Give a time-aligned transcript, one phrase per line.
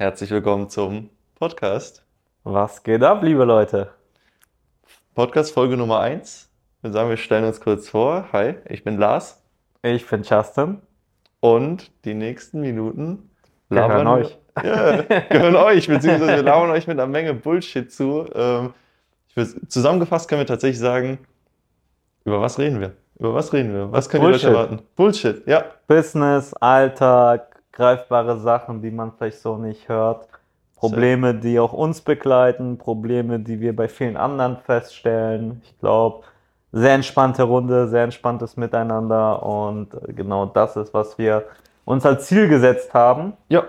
[0.00, 2.06] Herzlich willkommen zum Podcast.
[2.42, 3.90] Was geht ab, liebe Leute?
[5.14, 6.48] Podcast Folge Nummer 1.
[6.78, 8.24] Ich würde sagen, wir stellen uns kurz vor.
[8.32, 9.42] Hi, ich bin Lars
[9.82, 10.78] Ich bin Justin.
[11.40, 13.28] und die nächsten Minuten
[13.68, 14.38] Gehören wir- euch.
[14.64, 18.24] Ja, gehören euch, beziehungsweise wir labern euch mit einer Menge Bullshit zu.
[18.34, 18.72] Ähm,
[19.34, 21.18] würd, zusammengefasst können wir tatsächlich sagen,
[22.24, 22.94] über was reden wir?
[23.18, 23.92] Über was reden wir?
[23.92, 24.44] Was können die Bullshit.
[24.48, 24.82] Leute erwarten?
[24.96, 25.64] Bullshit, ja.
[25.86, 30.28] Business, Alltag, greifbare Sachen, die man vielleicht so nicht hört.
[30.76, 35.60] Probleme, die auch uns begleiten, Probleme, die wir bei vielen anderen feststellen.
[35.64, 36.24] Ich glaube,
[36.72, 41.44] sehr entspannte Runde, sehr entspanntes Miteinander und äh, genau das ist, was wir
[41.84, 43.34] uns als Ziel gesetzt haben.
[43.48, 43.64] Ja,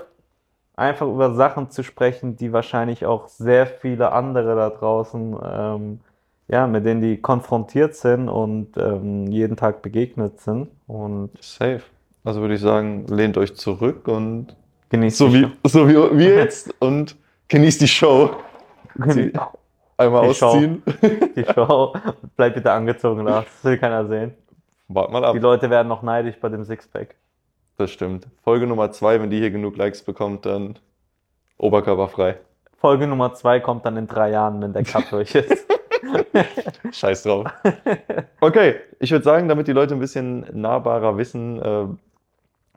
[0.76, 6.00] einfach über Sachen zu sprechen, die wahrscheinlich auch sehr viele andere da draußen, ähm,
[6.48, 10.70] ja, mit denen die konfrontiert sind und ähm, jeden Tag begegnet sind.
[10.88, 11.82] Und safe.
[12.24, 14.56] Also würde ich sagen, lehnt euch zurück und
[14.90, 17.16] genießt so die wie, so wie wir jetzt und
[17.48, 18.28] genießt die Show.
[18.28, 18.36] Show.
[18.96, 19.40] Genießt
[19.98, 20.46] Einmal Die Show.
[20.48, 20.84] ausziehen.
[21.36, 21.94] die Show.
[22.36, 23.46] Bleib bitte angezogen, Lars.
[23.46, 24.34] Das will keiner sehen.
[24.88, 25.34] Wart mal ab.
[25.34, 27.16] Die Leute werden noch neidisch bei dem Sixpack.
[27.78, 28.28] Das stimmt.
[28.44, 30.78] Folge Nummer zwei, wenn die hier genug Likes bekommt, dann
[31.58, 32.38] oberkörperfrei.
[32.78, 35.68] Folge Nummer zwei kommt dann in drei Jahren, wenn der Cut durch ist.
[36.92, 37.48] Scheiß drauf.
[38.40, 41.86] Okay, ich würde sagen, damit die Leute ein bisschen nahbarer wissen, äh,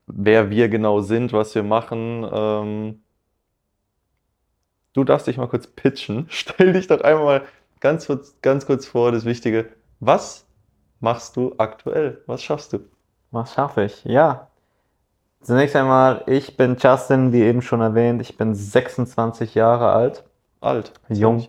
[0.07, 3.03] wer wir genau sind, was wir machen, ähm,
[4.93, 6.27] du darfst dich mal kurz pitchen.
[6.29, 7.43] Stell dich doch einmal mal
[7.81, 9.69] ganz kurz, ganz kurz vor, das Wichtige.
[10.01, 10.47] Was
[11.01, 12.23] machst du aktuell?
[12.27, 12.81] Was schaffst du?
[13.31, 14.05] Was schaffe ich?
[14.05, 14.49] Ja.
[15.43, 18.23] Zunächst einmal, ich bin Justin, wie eben schon erwähnt.
[18.23, 20.25] Ich bin 26 Jahre alt.
[20.61, 20.93] Alt.
[21.11, 21.47] Jung.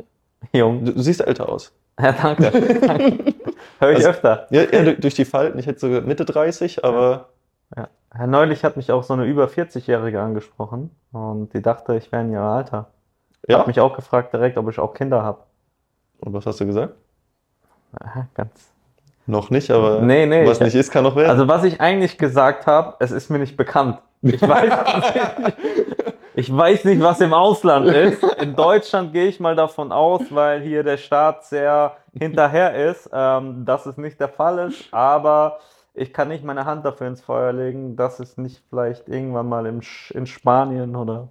[0.51, 0.83] Jung.
[0.83, 1.71] Du, du siehst älter aus.
[1.97, 2.51] Ja, danke.
[2.81, 3.33] danke.
[3.79, 4.47] Höre ich Also- öfter.
[4.49, 5.57] Ja, ja durch, durch die Falten.
[5.59, 7.29] Ich hätte sogar Mitte 30, aber
[7.77, 7.87] Ja.
[8.15, 12.23] Herr Neulich hat mich auch so eine über 40-Jährige angesprochen und die dachte, ich wäre
[12.23, 12.87] in ihrem Alter.
[13.47, 13.59] ja.
[13.59, 15.39] Hat mich auch gefragt direkt, ob ich auch Kinder habe.
[16.19, 16.93] Und was hast du gesagt?
[18.33, 18.71] Ganz.
[19.27, 21.29] Noch nicht, aber Nee, nee, was ich- nicht ist, kann noch werden.
[21.29, 23.99] Also was ich eigentlich gesagt habe, es ist mir nicht bekannt.
[24.21, 24.73] Ich weiß,
[26.35, 28.23] ich weiß nicht, was im Ausland ist.
[28.41, 33.65] In Deutschland gehe ich mal davon aus, weil hier der Staat sehr hinterher ist, ähm,
[33.65, 34.93] dass es nicht der Fall ist.
[34.93, 35.59] Aber
[35.95, 39.65] ich kann nicht meine Hand dafür ins Feuer legen, dass es nicht vielleicht irgendwann mal
[39.65, 41.29] im, in Spanien oder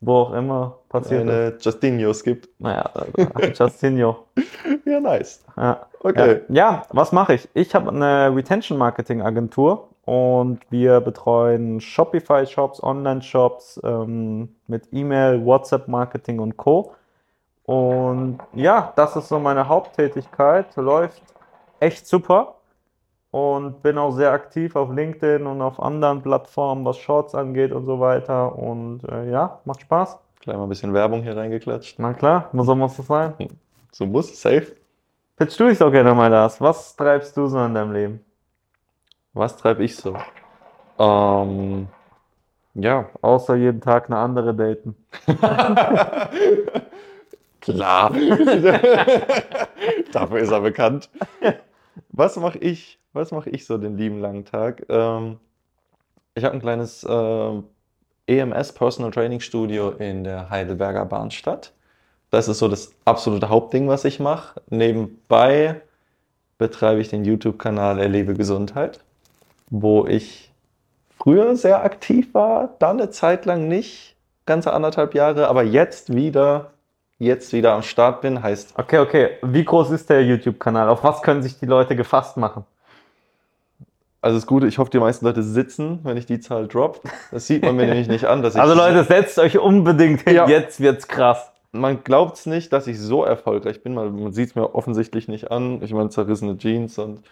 [0.00, 1.30] wo auch immer passiert ist.
[1.30, 2.48] eine Justinios gibt.
[2.58, 4.24] Naja, äh, Justinio.
[4.84, 5.44] Ja, nice.
[5.56, 5.86] Ja.
[6.00, 6.42] Okay.
[6.48, 7.48] Ja, ja was mache ich?
[7.54, 16.38] Ich habe eine Retention Marketing Agentur und wir betreuen Shopify-Shops, Online-Shops ähm, mit E-Mail, WhatsApp-Marketing
[16.38, 16.94] und Co.
[17.64, 20.76] Und ja, das ist so meine Haupttätigkeit.
[20.76, 21.22] Läuft
[21.80, 22.55] echt super
[23.30, 27.86] und bin auch sehr aktiv auf LinkedIn und auf anderen Plattformen, was Shorts angeht und
[27.86, 28.56] so weiter.
[28.56, 30.18] Und äh, ja, macht Spaß.
[30.40, 31.98] Gleich mal ein bisschen Werbung hier reingeklatscht.
[31.98, 33.34] Na klar, muss auch muss das sein.
[33.92, 34.74] So muss, safe.
[35.36, 36.60] Pitch du dich doch gerne mal das.
[36.60, 38.20] Was treibst du so in deinem Leben?
[39.34, 40.16] Was treibe ich so?
[40.98, 41.88] Ähm,
[42.74, 43.08] ja.
[43.20, 44.96] Außer jeden Tag eine andere daten.
[47.60, 48.12] Klar.
[50.12, 51.10] Dafür ist er bekannt.
[52.10, 53.00] Was mache ich?
[53.16, 54.84] Was mache ich so den lieben langen Tag?
[54.90, 55.38] Ähm,
[56.34, 57.62] ich habe ein kleines äh,
[58.26, 61.72] EMS Personal Training Studio in der Heidelberger Bahnstadt.
[62.30, 64.60] Das ist so das absolute Hauptding, was ich mache.
[64.68, 65.80] Nebenbei
[66.58, 69.00] betreibe ich den YouTube-Kanal Erlebe Gesundheit,
[69.70, 70.52] wo ich
[71.18, 76.72] früher sehr aktiv war, dann eine Zeit lang nicht, ganze anderthalb Jahre, aber jetzt wieder,
[77.18, 79.30] jetzt wieder am Start bin, heißt Okay, okay.
[79.40, 80.90] Wie groß ist der YouTube-Kanal?
[80.90, 82.66] Auf was können sich die Leute gefasst machen?
[84.22, 87.00] Also das Gute, ich hoffe, die meisten Leute sitzen, wenn ich die Zahl drop.
[87.30, 88.60] Das sieht man mir nämlich nicht an, dass ich.
[88.60, 90.34] Also Leute, setzt euch unbedingt hin.
[90.34, 90.48] Ja.
[90.48, 91.52] Jetzt wird's krass.
[91.72, 95.28] Man glaubt es nicht, dass ich so erfolgreich bin, weil man sieht es mir offensichtlich
[95.28, 95.82] nicht an.
[95.82, 97.22] Ich meine, zerrissene Jeans und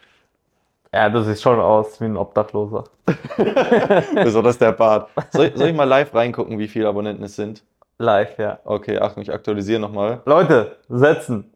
[0.93, 2.85] Ja, du siehst schon aus wie ein Obdachloser.
[4.15, 5.09] besonders der Bart.
[5.33, 7.63] Soll, soll ich mal live reingucken, wie viele Abonnenten es sind?
[7.99, 8.59] Live, ja.
[8.65, 10.21] Okay, Achtung, ich aktualisiere nochmal.
[10.27, 11.51] Leute, setzen.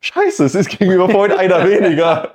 [0.00, 2.32] Scheiße, es ist gegenüber vorhin einer weniger.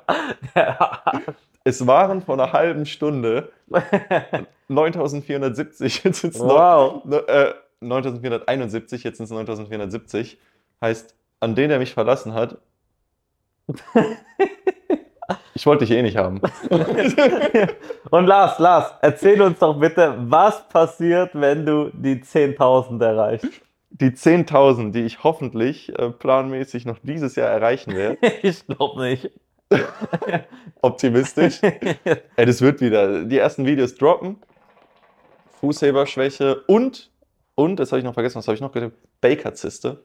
[1.64, 3.52] Es waren vor einer halben Stunde
[4.68, 7.04] 9470, jetzt sind es wow.
[7.06, 10.40] Ne, äh, 9471, jetzt sind es 9470.
[10.82, 12.58] Heißt, an den, der mich verlassen hat,
[15.54, 16.42] ich wollte dich eh nicht haben.
[18.10, 23.48] Und Lars, Lars, erzähl uns doch bitte, was passiert, wenn du die 10.000 erreichst?
[23.92, 29.32] Die 10.000, die ich hoffentlich äh, planmäßig noch dieses Jahr erreichen werde, Ich glaube nicht.
[30.82, 31.62] optimistisch.
[31.62, 33.24] Ey, das wird wieder.
[33.24, 34.38] Die ersten Videos droppen.
[35.60, 37.10] Fußheberschwäche und
[37.56, 38.98] Und, das habe ich noch vergessen, was habe ich noch getippt?
[39.22, 40.04] Baker-Zyste.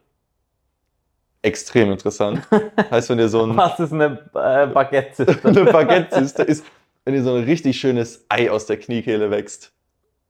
[1.43, 2.43] Extrem interessant.
[2.91, 5.27] heißt, wenn ihr so ein, Was ist eine äh, Baguette?
[5.45, 6.65] eine Baguette-Zyste ist,
[7.05, 9.73] wenn ihr so ein richtig schönes Ei aus der Kniekehle wächst.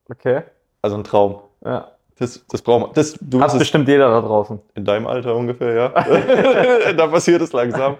[0.08, 0.42] Okay.
[0.82, 1.40] Also ein Traum.
[1.64, 1.92] Ja.
[2.18, 2.90] Das, das braucht man.
[2.94, 4.60] Das, du Hat bestimmt jeder da draußen.
[4.74, 6.92] in deinem Alter ungefähr, ja.
[6.92, 7.96] da passiert es langsam.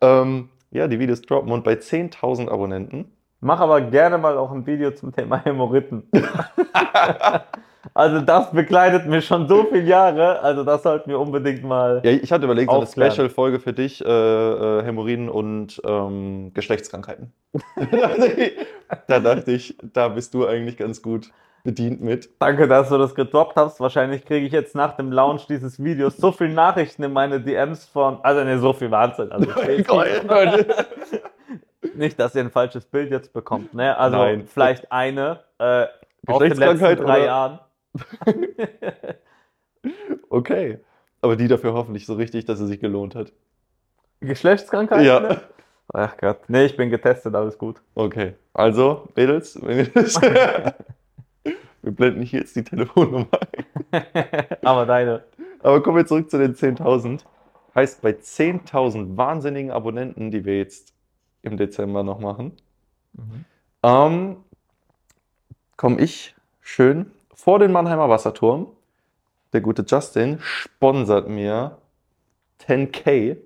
[0.00, 3.10] Ähm, ja, die Videos droppen und bei 10.000 Abonnenten.
[3.40, 6.04] Mach aber gerne mal auch ein Video zum Thema Hämorrhoiden.
[7.94, 10.40] also das begleitet mich schon so viele Jahre.
[10.40, 12.00] Also das sollten wir unbedingt mal.
[12.04, 13.12] Ja, ich hatte überlegt, so eine Aufklären.
[13.12, 17.32] Special-Folge für dich, äh, äh, Hämorrhoiden und ähm, Geschlechtskrankheiten.
[19.06, 21.30] da dachte ich, da bist du eigentlich ganz gut
[21.66, 22.30] bedient mit.
[22.40, 23.80] Danke, dass du das gedroppt hast.
[23.80, 27.84] Wahrscheinlich kriege ich jetzt nach dem Launch dieses Videos so viele Nachrichten in meine DMs
[27.84, 28.18] von.
[28.22, 29.30] Also ne, so viel Wahnsinn.
[29.30, 29.50] Also
[31.94, 33.74] nicht, dass ihr ein falsches Bild jetzt bekommt.
[33.74, 33.96] Ne?
[33.98, 34.46] Also Nein.
[34.46, 35.86] vielleicht eine äh,
[36.26, 37.60] aus den letzten drei oder- Jahren.
[40.28, 40.80] Okay.
[41.20, 43.32] Aber die dafür hoffentlich so richtig, dass es sich gelohnt hat.
[44.20, 45.06] Geschlechtskrankheit?
[45.06, 45.20] Ja.
[45.20, 45.40] Ne?
[45.92, 46.40] Ach Gott.
[46.48, 47.80] Nee, ich bin getestet, alles gut.
[47.94, 48.34] Okay.
[48.52, 50.20] Also, Mädels, wenn ihr das.
[51.86, 53.28] Wir blenden hier jetzt die Telefonnummer
[53.92, 54.04] ein.
[54.64, 55.22] Aber deine.
[55.60, 57.22] Aber kommen wir zurück zu den 10.000.
[57.76, 60.92] Heißt, bei 10.000 wahnsinnigen Abonnenten, die wir jetzt
[61.42, 62.56] im Dezember noch machen,
[63.84, 64.38] ähm,
[65.76, 68.66] komme ich schön vor den Mannheimer Wasserturm.
[69.52, 71.78] Der gute Justin sponsert mir
[72.62, 73.36] 10k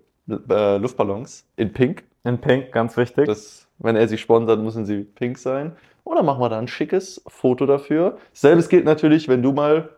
[0.49, 2.05] äh, Luftballons in Pink.
[2.25, 3.27] In Pink, ganz wichtig.
[3.27, 5.77] Das, wenn er sie sponsert, müssen sie pink sein.
[6.05, 8.19] Oder machen wir da ein schickes Foto dafür.
[8.33, 9.91] Selbes gilt natürlich, wenn du mal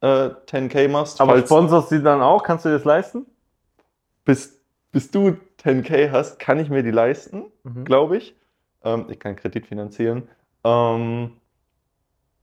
[0.00, 1.20] äh, 10k machst.
[1.20, 2.42] Aber sponsorst du die dann auch?
[2.42, 3.26] Kannst du dir das leisten?
[4.24, 4.60] bis,
[4.92, 7.84] bis du 10k hast, kann ich mir die leisten, Mhm.
[7.84, 8.36] glaube ich.
[8.84, 10.28] Ähm, ich kann Kredit finanzieren.
[10.64, 11.32] Ähm,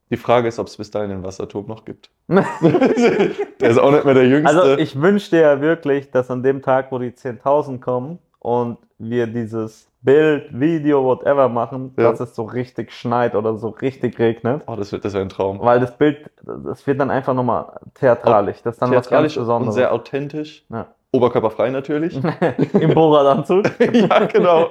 [0.09, 2.09] die Frage ist, ob es bis dahin den Wasserturm noch gibt.
[2.29, 4.57] der ist auch nicht mehr der Jüngste.
[4.57, 8.77] Also ich wünsche dir ja wirklich, dass an dem Tag, wo die 10.000 kommen und
[8.97, 12.10] wir dieses Bild, Video, whatever machen, Ja.
[12.12, 14.63] dass es so richtig schneit oder so richtig regnet.
[14.68, 15.60] oh, das wird das wäre ein Traum.
[15.60, 16.30] Weil das Bild,
[16.66, 18.62] das wird dann einfach nochmal theatralisch.
[18.63, 19.75] Das ist dann Theatralisch was ganz und Besonderes.
[19.75, 20.66] sehr authentisch.
[20.69, 20.88] Ja.
[21.12, 22.18] Oberkörperfrei natürlich.
[22.80, 23.66] Im Borat-Anzug.
[23.94, 24.69] ja, genau.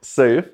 [0.00, 0.44] Safe.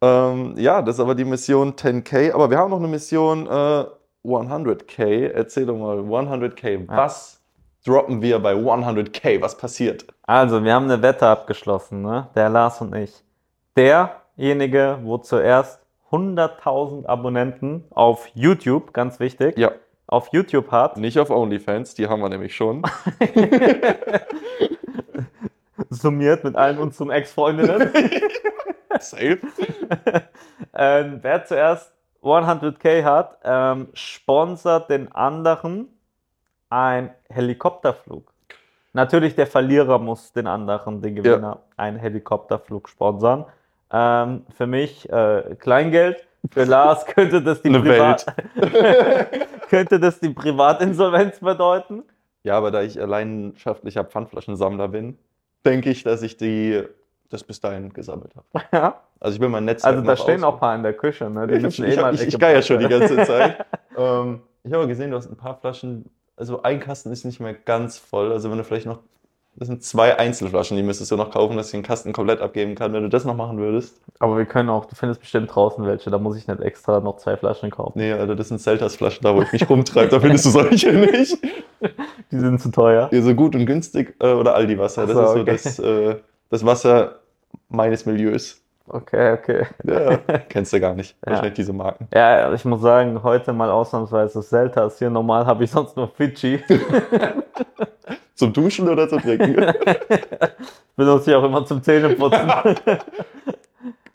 [0.00, 2.32] Ähm, ja, das ist aber die Mission 10k.
[2.32, 3.84] Aber wir haben noch eine Mission äh,
[4.24, 5.30] 100k.
[5.32, 6.86] Erzähl doch mal, 100k.
[6.86, 6.96] Ja.
[6.96, 7.37] Was
[7.84, 9.40] droppen wir bei 100k?
[9.40, 10.06] Was passiert?
[10.22, 12.28] Also, wir haben eine Wette abgeschlossen, ne?
[12.34, 13.12] Der Lars und ich.
[13.76, 15.80] Derjenige, wo zuerst
[16.10, 19.72] 100.000 Abonnenten auf YouTube, ganz wichtig, Ja,
[20.06, 22.82] auf YouTube hat, nicht auf OnlyFans, die haben wir nämlich schon.
[25.90, 27.92] summiert mit allen unseren Ex-Freundinnen.
[29.00, 29.38] Safe.
[30.74, 31.92] ähm, wer zuerst
[32.22, 35.88] 100k hat, ähm, sponsert den anderen
[36.70, 38.32] ein Helikopterflug.
[38.92, 43.44] Natürlich, der Verlierer muss den anderen, den Gewinner, einen Helikopterflug sponsern.
[43.90, 46.26] Ähm, für mich äh, Kleingeld.
[46.50, 48.26] Für Lars könnte das die Privat
[49.68, 52.04] könnte das die Privatinsolvenz bedeuten.
[52.42, 55.18] Ja, aber da ich leidenschaftlicher Pfandflaschensammler bin,
[55.64, 56.82] denke ich, dass ich die
[57.28, 58.64] das bis dahin gesammelt habe.
[58.72, 59.00] Ja.
[59.20, 61.46] Also ich will mein Netzwerk Also da stehen auch ein paar in der Küche, ne?
[61.46, 63.66] Die Ich, ich, eh ich, ich, geier schon die ganze Zeit.
[63.96, 67.54] ähm, ich habe gesehen, du hast ein paar Flaschen, also ein Kasten ist nicht mehr
[67.54, 68.32] ganz voll.
[68.32, 69.00] Also wenn du vielleicht noch,
[69.56, 72.74] das sind zwei Einzelflaschen, die müsstest du noch kaufen, dass ich den Kasten komplett abgeben
[72.74, 72.92] kann.
[72.92, 74.00] Wenn du das noch machen würdest.
[74.20, 77.16] Aber wir können auch, du findest bestimmt draußen welche, da muss ich nicht extra noch
[77.16, 77.98] zwei Flaschen kaufen.
[77.98, 81.38] Nee, Alter, das sind Selters-Flaschen, da wo ich mich rumtreibe, da findest du solche nicht.
[82.30, 83.08] Die sind zu teuer.
[83.10, 85.06] Ja, so gut und günstig äh, oder Aldi-Wasser.
[85.06, 85.50] Das so, ist so okay.
[85.50, 86.16] das, äh,
[86.50, 87.20] das Wasser
[87.68, 88.60] meines Milieus.
[88.90, 89.66] Okay, okay.
[89.84, 90.16] Ja,
[90.48, 91.14] kennst du gar nicht.
[91.24, 91.32] Ja.
[91.32, 92.08] Wahrscheinlich diese Marken.
[92.14, 94.98] Ja, ich muss sagen, heute mal ausnahmsweise Seltas.
[94.98, 96.62] Hier normal habe ich sonst nur Fidschi.
[98.34, 99.56] Zum Duschen oder zum Trinken?
[100.96, 102.48] Benutze ich auch immer zum Zähneputzen.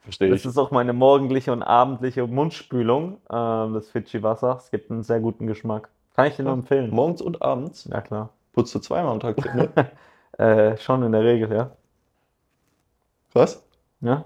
[0.03, 0.45] Verstehe Das ich.
[0.45, 4.55] ist auch meine morgendliche und abendliche Mundspülung, ähm, das Fidschi-Wasser.
[4.59, 5.89] Es gibt einen sehr guten Geschmack.
[6.15, 6.89] Kann ich dir nur empfehlen.
[6.91, 8.29] Morgens und abends Ja, klar.
[8.53, 9.69] putzt du zweimal am Tag Zähne.
[10.37, 11.71] Äh, schon in der Regel, ja.
[13.33, 13.61] Was?
[14.01, 14.23] ja.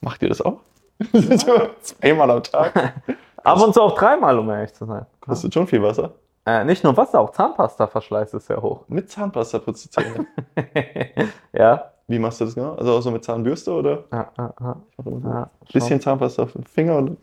[0.00, 0.60] Macht ihr das auch?
[1.80, 2.94] zweimal am Tag?
[3.44, 5.06] Ab und zu auch dreimal, um ehrlich zu sein.
[5.20, 6.12] Kostet schon viel Wasser.
[6.44, 8.84] Äh, nicht nur Wasser, auch Zahnpasta-Verschleiß ist sehr hoch.
[8.88, 10.26] Mit Zahnpasta putzt du Zähne.
[11.52, 11.92] ja.
[12.06, 12.74] Wie machst du das genau?
[12.74, 14.04] Also auch so mit Zahnbürste oder?
[14.10, 14.76] Ja, ja, ja.
[15.24, 17.18] Ja bisschen Zahnpasta auf den Finger und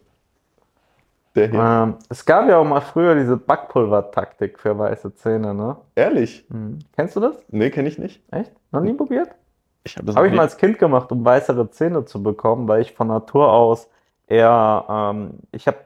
[1.35, 1.59] der hier.
[1.59, 5.77] Ähm, es gab ja auch mal früher diese Backpulver-Taktik für weiße Zähne, ne?
[5.95, 6.45] Ehrlich?
[6.49, 6.79] Hm.
[6.95, 7.35] Kennst du das?
[7.49, 8.21] Nee, kenne ich nicht.
[8.31, 8.51] Echt?
[8.71, 9.29] Noch nie probiert?
[9.85, 12.67] Ich habe das Habe noch ich mal als Kind gemacht, um weißere Zähne zu bekommen,
[12.67, 13.89] weil ich von Natur aus
[14.27, 15.77] eher, ähm, ich habe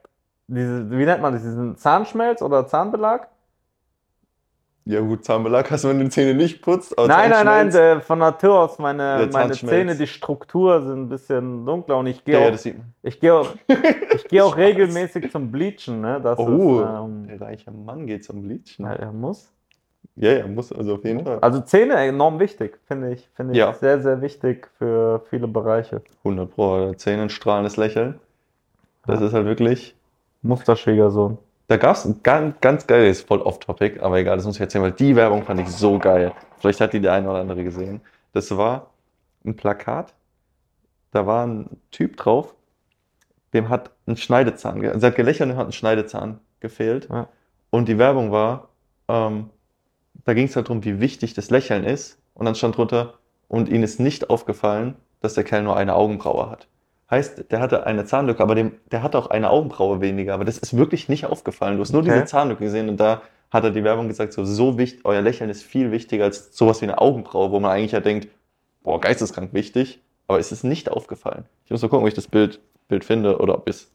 [0.47, 3.27] diese, wie nennt man das, diesen Zahnschmelz oder Zahnbelag?
[4.85, 6.97] Ja, gut, Zahnbelag hast du, wenn du die Zähne nicht putzt.
[6.97, 9.51] aber Nein, nein, nein, der, von Natur aus meine, meine.
[9.53, 12.93] Zähne, die Struktur sind ein bisschen dunkler und ich gehe Ja, ja, auch, man.
[13.03, 13.55] ich gehe auch,
[14.15, 16.19] ich gehe auch regelmäßig zum Bleachen, ne?
[16.21, 18.85] Das Oh, ist, ähm, der reiche Mann geht zum Bleachen.
[18.85, 19.53] ja, er muss.
[20.19, 21.39] Ja, ja, muss also auf jeden Fall.
[21.39, 23.73] Also Zähne enorm wichtig, finde ich, finde ich Ja.
[23.73, 26.01] sehr, sehr wichtig für viele Bereiche.
[26.25, 28.19] 100 Pro, Zähne, strahlendes Lächeln.
[29.07, 29.27] Das Ja.
[29.27, 29.95] ist halt wirklich.
[30.41, 31.37] Musterschwiegersohn.
[31.67, 34.83] Da gab es ein ganz, ganz geiles, voll off-topic, aber egal, das muss ich erzählen,
[34.83, 36.33] weil die Werbung fand ich so geil.
[36.57, 38.01] Vielleicht hat die der eine oder andere gesehen.
[38.33, 38.89] Das war
[39.45, 40.13] ein Plakat,
[41.11, 42.55] da war ein Typ drauf,
[43.53, 47.07] dem hat ein Schneidezahn, also hat gelächelt und hat ein Schneidezahn gefehlt.
[47.09, 47.27] Ja.
[47.69, 48.69] Und die Werbung war,
[49.07, 49.49] ähm,
[50.29, 52.19] da ging es halt darum, wie wichtig das Lächeln ist.
[52.35, 53.15] Und dann stand drunter,
[53.47, 56.67] und ihnen ist nicht aufgefallen, dass der Kerl nur eine Augenbraue hat.
[57.09, 60.35] Heißt, der hatte eine Zahnlücke, aber dem, der hatte auch eine Augenbraue weniger.
[60.35, 61.75] Aber das ist wirklich nicht aufgefallen.
[61.75, 62.11] Du hast nur Okay.
[62.13, 65.49] diese Zahnlücke gesehen und da hat er die Werbung gesagt, so, so wichtig, euer Lächeln
[65.49, 68.27] ist viel wichtiger als sowas wie eine Augenbraue, wo man eigentlich ja denkt,
[68.83, 71.45] boah, geisteskrank wichtig, aber es ist nicht aufgefallen.
[71.65, 73.89] Ich muss mal gucken, ob ich das Bild, Bild finde oder ob es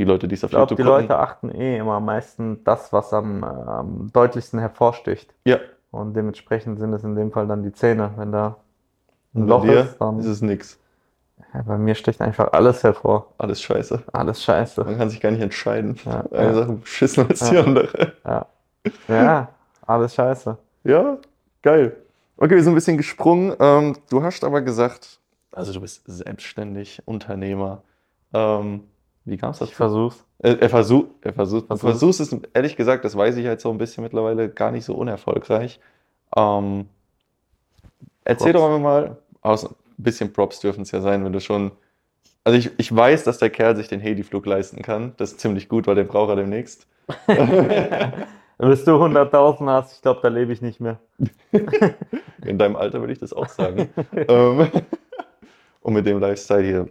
[0.00, 1.02] die Leute, die es auf Ich YouTube die gucken.
[1.02, 5.32] Leute achten eh immer am meisten das, was am, am deutlichsten hervorsticht.
[5.44, 5.58] Ja,
[5.90, 8.12] Und dementsprechend sind es in dem Fall dann die Zähne.
[8.16, 8.56] Wenn da
[9.34, 10.18] ein Loch ist, dann.
[10.18, 10.78] ist es nix.
[11.52, 13.32] Ja, bei mir sticht einfach alles hervor.
[13.38, 14.02] Alles scheiße.
[14.12, 14.84] Alles scheiße.
[14.84, 15.96] Man kann sich gar nicht entscheiden.
[16.06, 16.54] Ja, Eine ja.
[16.54, 17.62] Sache beschissen als die Ja.
[17.62, 18.12] andere.
[18.24, 18.46] Ja.
[19.08, 19.48] ja,
[19.86, 20.56] alles scheiße.
[20.84, 21.18] Ja,
[21.62, 21.96] geil.
[22.38, 23.54] Okay, wir sind ein bisschen gesprungen.
[23.60, 25.18] Ähm, du hast aber gesagt,
[25.52, 27.82] also du bist selbstständig, Unternehmer.
[28.32, 28.84] Ähm,
[29.24, 29.74] wie kam es Ich dazu?
[29.74, 30.24] versuch's.
[30.38, 32.10] Äh, er versucht, er versucht, du Versuch.
[32.10, 34.94] versuchst es, ehrlich gesagt, das weiß ich halt so ein bisschen mittlerweile, gar nicht so
[34.94, 35.80] unerfolgreich.
[36.36, 36.88] Ähm,
[38.24, 38.54] erzähl Props.
[38.54, 41.72] doch mal, aus, ein bisschen Props dürfen es ja sein, wenn du schon.
[42.44, 45.12] Also ich, ich weiß, dass der Kerl sich den Heli-Flug leisten kann.
[45.18, 46.86] Das ist ziemlich gut, weil den braucht er demnächst.
[48.58, 50.98] Bis du 100.000 hast, ich glaube, da lebe ich nicht mehr.
[52.44, 53.90] In deinem Alter würde ich das auch sagen.
[54.14, 54.68] ähm,
[55.82, 56.88] und mit dem Lifestyle hier.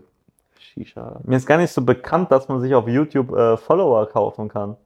[0.86, 1.20] Shisha.
[1.24, 4.78] Mir ist gar nicht so bekannt, dass man sich auf YouTube äh, Follower kaufen kann.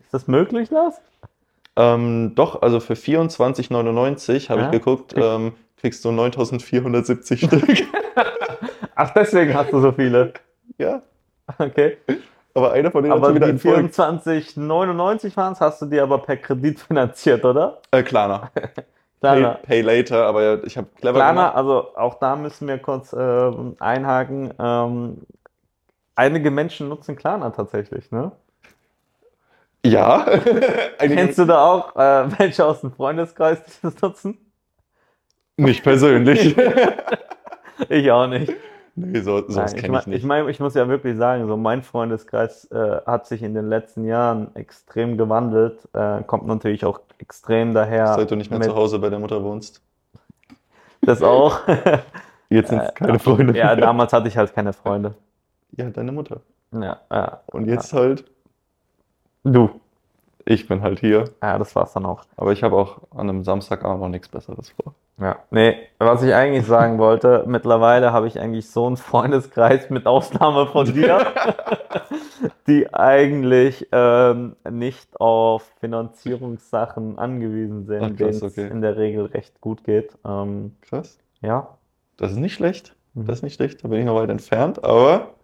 [0.00, 1.00] Ist das möglich, Lars?
[1.76, 4.66] Ähm, doch, also für 24,99 habe Ja?
[4.66, 7.62] ich geguckt, ähm, kriegst du 9470 Stück.
[8.94, 10.32] Ach, deswegen hast du so viele.
[10.78, 11.00] ja,
[11.58, 11.98] Okay.
[12.54, 13.94] aber einer von denen hat Aber schon wieder die entfolgt.
[13.94, 17.78] 24,99 waren hast du dir aber per Kredit finanziert, oder?
[17.92, 18.50] Äh, Klarna.
[19.20, 19.58] Pay, Klarna.
[19.62, 21.56] pay later, aber ich habe clever Klarna, gemacht.
[21.56, 24.52] also auch da müssen wir kurz ähm, einhaken.
[24.58, 25.18] Ähm,
[26.16, 28.32] einige Menschen nutzen Klarna tatsächlich, ne?
[29.84, 30.26] Ja.
[30.98, 34.38] Kennst du da auch äh, welche aus dem Freundeskreis, die das nutzen?
[35.56, 36.56] Nicht persönlich.
[37.90, 38.52] Ich auch nicht.
[38.94, 40.18] nee, so, sowas Nein, ich, mein, ich nicht.
[40.20, 43.68] ich, mein, ich muss ja wirklich sagen, so mein Freundeskreis äh, hat sich in den
[43.68, 45.86] letzten Jahren extrem gewandelt.
[45.92, 48.14] Äh, kommt natürlich auch extrem daher.
[48.14, 49.82] Seit du nicht mehr zu Hause bei der Mutter wohnst.
[51.02, 51.60] Das auch.
[52.48, 53.54] Jetzt sind es keine Freunde.
[53.54, 55.14] Äh, ja, damals hatte ich halt keine Freunde.
[55.72, 56.40] Ja, deine Mutter.
[56.72, 57.40] Ja, ja.
[57.52, 58.24] Und jetzt halt,
[59.44, 59.70] Du.
[60.44, 61.24] ich bin halt hier.
[61.42, 62.22] Ja, das war's dann auch.
[62.36, 64.94] Aber ich habe auch an einem Samstagabend noch nichts Besseres vor.
[65.18, 65.38] Ja.
[65.50, 70.66] Nee, was ich eigentlich sagen wollte, mittlerweile habe ich eigentlich so einen Freundeskreis mit Ausnahme
[70.66, 71.26] von dir,
[72.66, 78.68] die eigentlich ähm, nicht auf Finanzierungssachen angewiesen sind, Ach, krass, denen es okay.
[78.68, 80.16] in der Regel recht gut geht.
[80.24, 81.18] Ähm, Krass.
[81.40, 81.68] ja.
[82.18, 82.94] Das ist nicht schlecht.
[83.14, 83.26] Mhm.
[83.26, 83.84] Das ist nicht schlecht.
[83.84, 85.34] Da bin ich noch weit entfernt, aber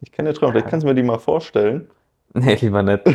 [0.00, 0.52] ich kenne Traum.
[0.52, 1.88] Vielleicht kannst du mir die mal vorstellen.
[2.34, 3.02] Nee, lieber nicht.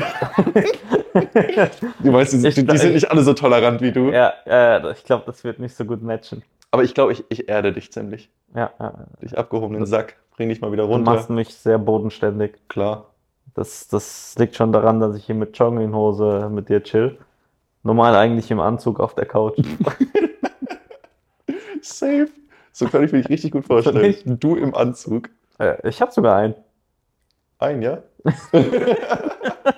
[2.04, 4.10] Du weißt, die, die, die sind nicht alle so tolerant wie du.
[4.12, 6.42] ja, äh, ich glaube, das wird nicht so gut matchen.
[6.72, 8.30] Aber ich glaube, ich, ich erde dich ziemlich.
[8.56, 8.94] Ja, ja.
[9.22, 10.16] Dich abgehobenen Sack.
[10.38, 11.14] Bring dich mal wieder Du runter.
[11.14, 12.54] machst mich sehr bodenständig.
[12.70, 13.12] Klar.
[13.54, 17.18] Das, das liegt schon daran, dass ich hier mit Jogginghose mit dir chill.
[17.84, 19.60] Normal eigentlich im Anzug auf der Couch.
[21.82, 22.30] Safe.
[22.72, 24.16] So kann ich mir dich richtig gut vorstellen.
[24.40, 25.30] Du im Anzug.
[25.60, 26.56] äh, ich habe sogar einen.
[27.62, 28.00] Ein, ja?
[28.54, 28.66] Der,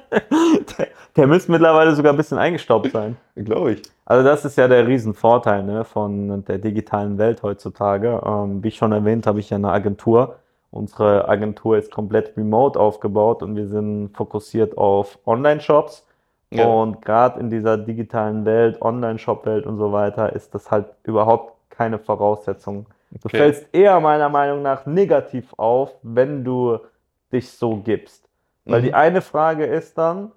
[1.17, 3.17] der müsste mittlerweile sogar ein bisschen eingestaubt sein.
[3.35, 3.81] Glaube ich.
[4.05, 8.21] Also das ist ja der Riesenvorteil ne, von der digitalen Welt heutzutage.
[8.25, 10.35] Ähm, wie schon erwähnt, habe ich ja eine Agentur.
[10.71, 16.07] Unsere Agentur ist komplett remote aufgebaut und wir sind fokussiert auf Online-Shops.
[16.51, 16.65] Ja.
[16.65, 21.99] Und gerade in dieser digitalen Welt, Online-Shop-Welt und so weiter, ist das halt überhaupt keine
[21.99, 22.85] Voraussetzung.
[23.11, 23.37] Du Okay.
[23.37, 26.79] fällst eher meiner Meinung nach negativ auf, wenn du
[27.33, 28.29] dich so gibst.
[28.65, 28.85] Weil Mhm.
[28.85, 30.31] die eine Frage ist dann,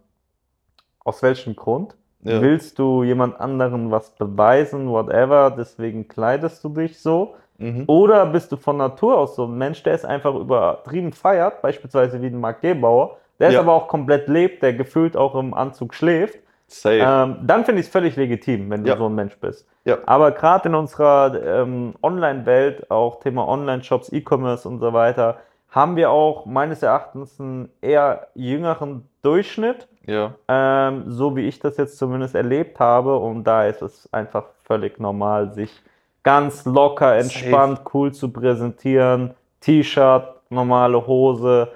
[1.04, 1.94] aus welchem Grund?
[2.22, 2.40] Ja.
[2.40, 7.34] Willst du jemand anderen was beweisen, whatever, deswegen kleidest du dich so?
[7.58, 7.84] Mhm.
[7.86, 12.20] Oder bist du von Natur aus so ein Mensch, der es einfach übertrieben feiert, beispielsweise
[12.20, 13.60] wie ein Marc Gebauer, der es Ja.
[13.60, 16.96] aber auch komplett lebt, der gefühlt auch im Anzug schläft, Safe.
[16.98, 18.96] ähm, dann finde ich es völlig legitim, wenn du Ja.
[18.96, 19.68] so ein Mensch bist.
[19.84, 19.98] Ja.
[20.06, 25.38] Aber gerade in unserer ähm, Online-Welt, auch Thema Online-Shops, E-Commerce und so weiter,
[25.76, 30.35] haben wir auch meines Erachtens einen eher jüngeren Durchschnitt, ja.
[30.49, 33.18] ähm, so wie ich das jetzt zumindest erlebt habe.
[33.18, 35.83] Und da ist es einfach völlig normal, sich
[36.23, 39.35] ganz locker, entspannt, cool zu präsentieren.
[39.61, 41.68] T-Shirt, normale Hose.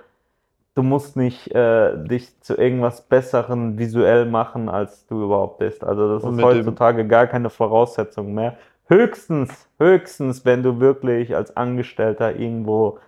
[0.75, 5.85] Du musst nicht äh, dich zu irgendwas Besseren visuell machen, als du überhaupt bist.
[5.85, 8.57] Also das Und ist heutzutage gar keine Voraussetzung mehr.
[8.87, 12.99] Höchstens, höchstens, wenn du wirklich als Angestellter irgendwo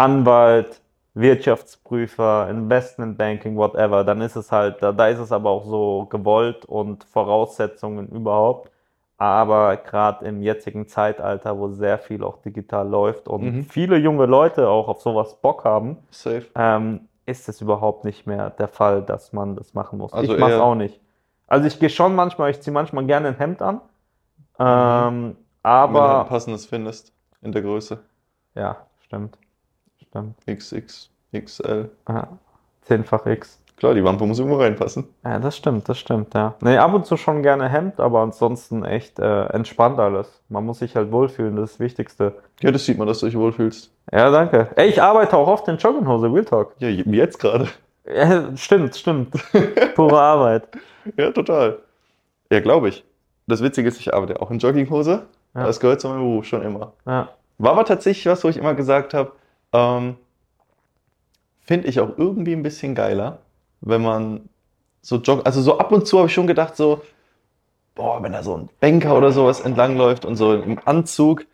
[0.00, 0.80] Anwalt,
[1.14, 6.64] Wirtschaftsprüfer, Investmentbanking, whatever, dann ist es halt, da, da ist es aber auch so gewollt
[6.64, 8.70] und Voraussetzungen überhaupt.
[9.18, 13.64] Aber gerade im jetzigen Zeitalter, wo sehr viel auch digital läuft und Mhm.
[13.64, 15.98] viele junge Leute auch auf sowas Bock haben,
[16.54, 20.12] ähm, ist es überhaupt nicht mehr der Fall, dass man das machen muss.
[20.12, 21.00] Also ich mache es auch nicht.
[21.48, 23.80] Also ich gehe schon manchmal, ich ziehe manchmal gerne ein Hemd an.
[24.58, 25.36] Ähm,
[25.86, 27.98] Wenn du ein aber passendes findest in der Größe.
[28.54, 29.38] ja, stimmt.
[30.10, 30.36] Stimmt.
[30.46, 31.90] XX, XL.
[32.08, 32.28] Ja,
[32.82, 33.60] zehnfach X.
[33.76, 35.08] Klar, die Wampe muss irgendwo reinpassen.
[35.24, 36.54] Ja, das stimmt, das stimmt, ja.
[36.60, 40.42] Nee, ab und zu schon gerne Hemd, aber ansonsten echt äh, entspannt alles.
[40.50, 42.34] Man muss sich halt wohlfühlen, das ist das Wichtigste.
[42.60, 43.90] Ja, das sieht man, dass du dich wohlfühlst.
[44.12, 44.68] Ja, danke.
[44.76, 46.74] Ey, ich arbeite auch oft in Jogginghose, Real Talk.
[46.78, 47.68] Ja, jetzt gerade.
[48.04, 49.32] Ja, stimmt, stimmt.
[49.94, 50.68] Pure Arbeit.
[51.16, 51.78] Ja, total.
[52.50, 53.04] Ja, glaube ich.
[53.46, 55.22] Das Witzige ist, ich arbeite auch in Jogginghose.
[55.54, 55.64] Ja.
[55.64, 56.92] Das gehört zu meinem Beruf schon immer.
[57.06, 57.30] Ja.
[57.56, 59.32] War aber tatsächlich was, wo ich immer gesagt habe,
[59.72, 60.16] ähm,
[61.60, 63.38] finde ich auch irgendwie ein bisschen geiler,
[63.80, 64.48] wenn man
[65.02, 65.46] so joggt.
[65.46, 67.00] Also so ab und zu habe ich schon gedacht, so,
[67.94, 71.46] boah, wenn da so ein Banker oder sowas entlangläuft und so im Anzug,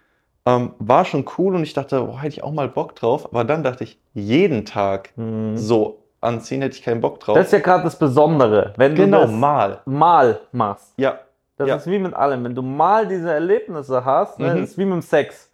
[0.46, 3.26] ähm, war schon cool und ich dachte, boah, hätte ich auch mal Bock drauf.
[3.26, 5.56] Aber dann dachte ich, jeden Tag Mhm.
[5.56, 7.36] so anziehen, hätte ich keinen Bock drauf.
[7.36, 8.72] Das ist ja gerade das Besondere.
[8.76, 9.80] Wenn genau, du das mal.
[9.84, 10.94] mal machst.
[10.96, 11.20] Ja,
[11.58, 11.76] Das Ja.
[11.76, 12.44] ist wie mit allem.
[12.44, 14.62] Wenn du mal diese Erlebnisse hast, ne, Mhm.
[14.64, 15.50] ist wie mit dem Sex.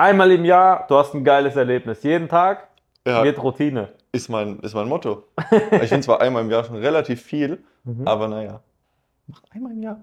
[0.00, 2.02] Einmal im Jahr, du hast ein geiles Erlebnis.
[2.02, 2.68] Jeden Tag
[3.06, 3.90] ja wird Routine.
[4.12, 5.24] ist, mein, ist mein Motto.
[5.72, 8.06] ich finde zwar einmal im Jahr schon relativ viel, Mhm.
[8.08, 8.60] aber naja,
[9.26, 10.00] mach einmal im Jahr.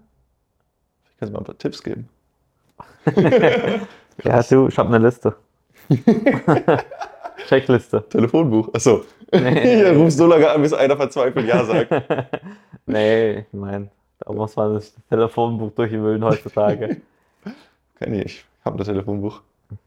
[1.12, 2.08] Ich kann dir mal ein paar Tipps geben.
[4.24, 5.36] Ja, du, ich habe eine Liste.
[7.48, 8.04] Checkliste.
[8.10, 8.74] Telefonbuch.
[8.74, 9.04] Achso.
[9.32, 9.82] Nee.
[9.84, 11.92] Ja, ruf so lange an, bis einer verzweifelt Ja sagt.
[12.88, 17.02] nee, ich meine, da muss man das Telefonbuch durchwühlen heutzutage.
[17.96, 19.42] Okay, nee, ich habe das Telefonbuch.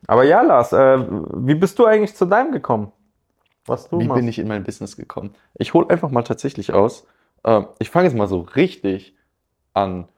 [0.06, 0.98] Aber ja, Lars, äh,
[1.34, 2.92] wie bist du eigentlich zu deinem gekommen?
[3.66, 4.20] Was du Wie machst?
[4.20, 5.34] bin ich in mein Business gekommen?
[5.54, 7.06] Ich hole einfach mal tatsächlich aus.
[7.44, 9.14] Ähm, ich fange jetzt mal so richtig
[9.74, 10.08] an.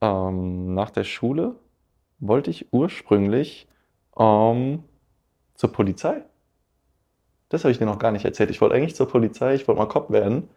[0.00, 1.56] Ähm, nach der Schule
[2.20, 3.68] wollte ich ursprünglich
[4.18, 4.84] ähm,
[5.54, 6.22] zur Polizei.
[7.48, 8.50] Das habe ich dir noch gar nicht erzählt.
[8.50, 10.48] Ich wollte eigentlich zur Polizei, ich wollte mal Cop werden.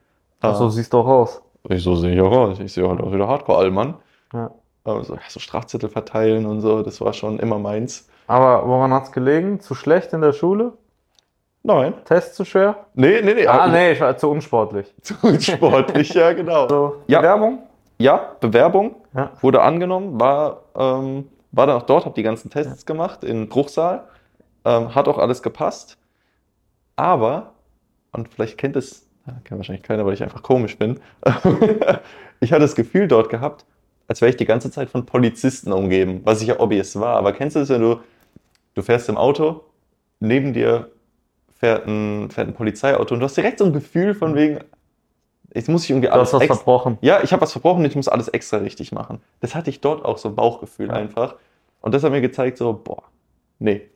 [0.42, 1.42] Ach so, Äh, siehst doch aus.
[1.70, 2.60] ich so sehe ich auch aus.
[2.60, 3.96] Ich sehe halt aus wie der Hardcore-Allmann.
[4.34, 4.52] Ja.
[4.84, 8.08] Also, so Strafzettel verteilen und so, das war schon immer meins.
[8.28, 9.60] Aber woran hat's gelegen?
[9.60, 10.74] Zu schlecht in der Schule?
[11.64, 11.94] Nein.
[12.06, 12.86] Test zu schwer?
[12.94, 13.48] Nee, nee, nee.
[13.48, 14.94] Ah, nee, ich war zu unsportlich.
[15.02, 16.68] Zu sportlich, ja, genau.
[16.70, 17.20] So, Ja.
[17.20, 17.60] Bewerbung?
[17.98, 19.32] Ja, Bewerbung Ja.
[19.42, 24.04] wurde angenommen, war, ähm, war dann auch dort, habe die ganzen Tests gemacht in Bruchsal.
[24.64, 25.98] Ähm, hat auch alles gepasst.
[26.96, 27.54] Aber,
[28.12, 31.00] und vielleicht kennt es, ja, kennt wahrscheinlich keiner, weil ich einfach komisch bin.
[32.40, 33.66] ich hatte das Gefühl dort gehabt,
[34.08, 37.16] als wäre ich die ganze Zeit von Polizisten umgeben, was ich ja obvious war.
[37.18, 38.00] Aber kennst du das, wenn du,
[38.76, 39.64] du fährst im Auto,
[40.20, 40.92] neben dir
[41.56, 44.60] fährt ein, fährt ein Polizeiauto und du hast direkt so ein Gefühl von wegen,
[45.54, 46.98] jetzt muss ich irgendwie Du hast alles was verbrochen.
[47.02, 49.22] ja, ich habe was verbrochen und ich muss alles extra richtig machen.
[49.40, 50.94] Das hatte ich dort auch so ein Bauchgefühl Ja.
[50.94, 51.36] einfach.
[51.82, 53.04] Und das hat mir gezeigt, so, boah,
[53.60, 53.90] nee,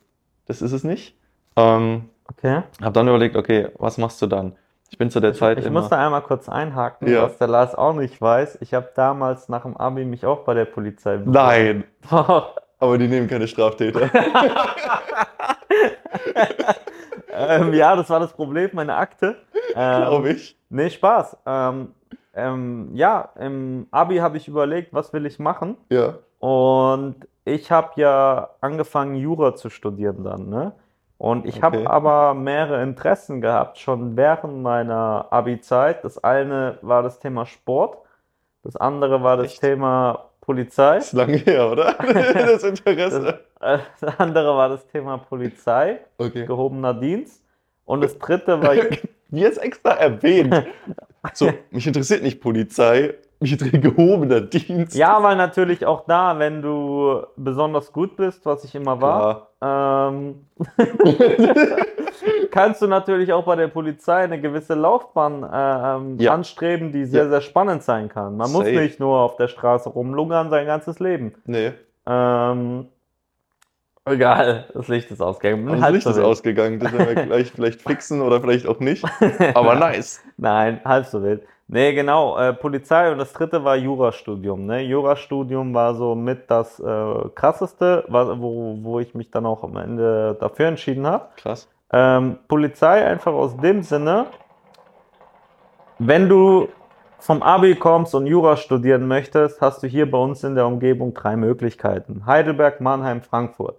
[0.46, 1.16] das ist es nicht.
[1.56, 2.62] Ähm, Okay.
[2.82, 4.56] habe dann überlegt, okay, was machst du dann?
[4.92, 5.82] Ich bin zu der Zeit Ich immer.
[5.82, 7.24] muss da einmal kurz einhaken, Ja.
[7.24, 8.60] was der Lars auch nicht weiß.
[8.62, 11.32] Ich habe damals nach dem Abi mich auch bei der Polizei beworben.
[11.32, 11.84] Nein.
[12.80, 14.10] aber die nehmen keine Straftäter.
[17.32, 19.38] ähm, ja, das war das Problem, meine Akte.
[19.76, 20.58] Ähm, Glaube ich.
[20.70, 21.38] Nee, Spaß.
[21.46, 21.94] Ähm,
[22.34, 25.78] ähm, ja, im Abi habe ich überlegt, was will ich machen?
[25.90, 26.16] Ja.
[26.40, 30.74] Und ich habe ja angefangen, Jura zu studieren dann, ne?
[31.18, 31.64] Und ich Okay.
[31.64, 36.04] habe aber mehrere Interessen gehabt, schon während meiner Abi-Zeit.
[36.06, 37.98] Das eine war das Thema Sport,
[38.64, 39.62] das andere war das Echt?
[39.62, 41.94] Thema Polizei, Ist lange her, oder?
[42.02, 43.40] das Interesse.
[43.62, 46.48] äh, das andere war das Thema Polizei, Okay.
[46.48, 47.44] gehobener Dienst.
[47.86, 48.74] Und das dritte war
[49.30, 50.66] Jetzt extra erwähnt.
[51.36, 54.96] So, mich interessiert nicht Polizei, gehobener Dienst.
[54.96, 60.46] Ja, weil natürlich auch da, wenn du besonders gut bist, was ich immer war, ähm,
[62.52, 66.34] kannst du natürlich auch bei der Polizei eine gewisse Laufbahn äh, ähm, Ja.
[66.34, 67.30] anstreben, die sehr, Ja.
[67.30, 68.36] sehr spannend sein kann.
[68.38, 68.80] Man muss Safe.
[68.82, 71.34] nicht nur auf der Straße rumlungern sein ganzes Leben.
[71.46, 71.72] Nee,
[72.08, 72.88] Ähm,
[74.06, 75.68] egal, das Licht ist ausgegangen.
[75.68, 76.26] das Halb Licht so ist wild.
[76.26, 76.80] ausgegangen.
[76.80, 79.06] Das werden wir gleich vielleicht fixen oder vielleicht auch nicht.
[79.54, 80.22] Aber nice.
[80.38, 81.44] Nein, halb so wild.
[81.72, 84.66] Nee, genau, äh, Polizei und das dritte war Jurastudium.
[84.66, 84.82] Ne?
[84.82, 90.36] Jurastudium war so mit das äh, krasseste, wo, wo ich mich dann auch am Ende
[90.40, 91.26] dafür entschieden habe.
[91.38, 91.70] Krass.
[91.92, 94.26] Ähm, Polizei einfach aus dem Sinne,
[96.00, 96.70] wenn du
[97.20, 101.14] vom Abi kommst und Jura studieren möchtest, hast du hier bei uns in der Umgebung
[101.14, 102.26] drei Möglichkeiten.
[102.26, 103.78] Heidelberg, Mannheim, Frankfurt.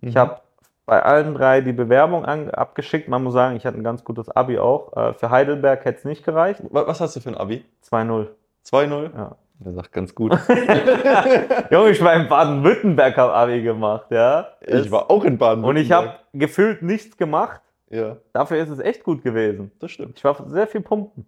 [0.00, 0.18] Ich Mhm.
[0.18, 0.40] habe
[0.86, 3.08] bei allen drei die Bewerbung an, abgeschickt.
[3.08, 4.94] Man muss sagen, ich hatte ein ganz gutes Abi auch.
[4.96, 6.60] Äh, für Heidelberg hätte es nicht gereicht.
[6.70, 7.64] Wa- Was hast du für ein Abi?
[7.90, 8.26] 2-0.
[8.66, 9.10] 2-0?
[9.16, 9.36] Ja.
[9.60, 10.32] Der sagt ganz gut.
[11.70, 14.48] Junge, ich war in Baden-Württemberg hab Abi gemacht, ja.
[14.60, 17.60] Ich war auch in baden Und ich habe gefühlt nichts gemacht.
[17.90, 19.70] Ja, Dafür ist es echt gut gewesen.
[19.78, 20.18] das stimmt.
[20.18, 21.26] Ich war sehr viel pumpen.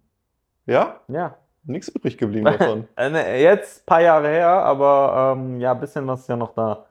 [0.66, 0.96] Ja?
[1.08, 1.36] Ja.
[1.64, 2.88] Nichts übrig geblieben davon.
[2.98, 6.54] Ne, Jetzt ein paar Jahre her, aber ähm, ja, ein bisschen was ist ja noch
[6.54, 6.84] da.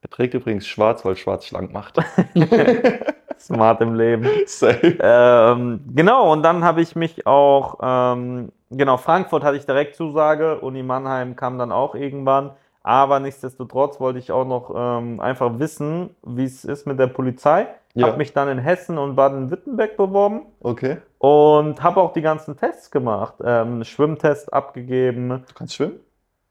[0.00, 1.98] Er trägt übrigens schwarz, weil schwarz schlank macht.
[3.38, 4.28] Smart im Leben.
[4.46, 4.96] Safe.
[5.00, 10.60] Ähm, genau, und dann habe ich mich auch, ähm, genau, Frankfurt hatte ich direkt Zusage,
[10.60, 12.50] Uni Mannheim kam dann auch irgendwann,
[12.82, 17.66] aber nichtsdestotrotz wollte ich auch noch ähm, einfach wissen, wie es ist mit der Polizei.
[17.94, 18.06] Ja.
[18.06, 20.98] Habe mich dann in Hessen und Baden-Württemberg beworben Okay.
[21.18, 25.28] und habe auch die ganzen Tests gemacht, ähm, Schwimmtest abgegeben.
[25.28, 25.98] Du kannst schwimmen?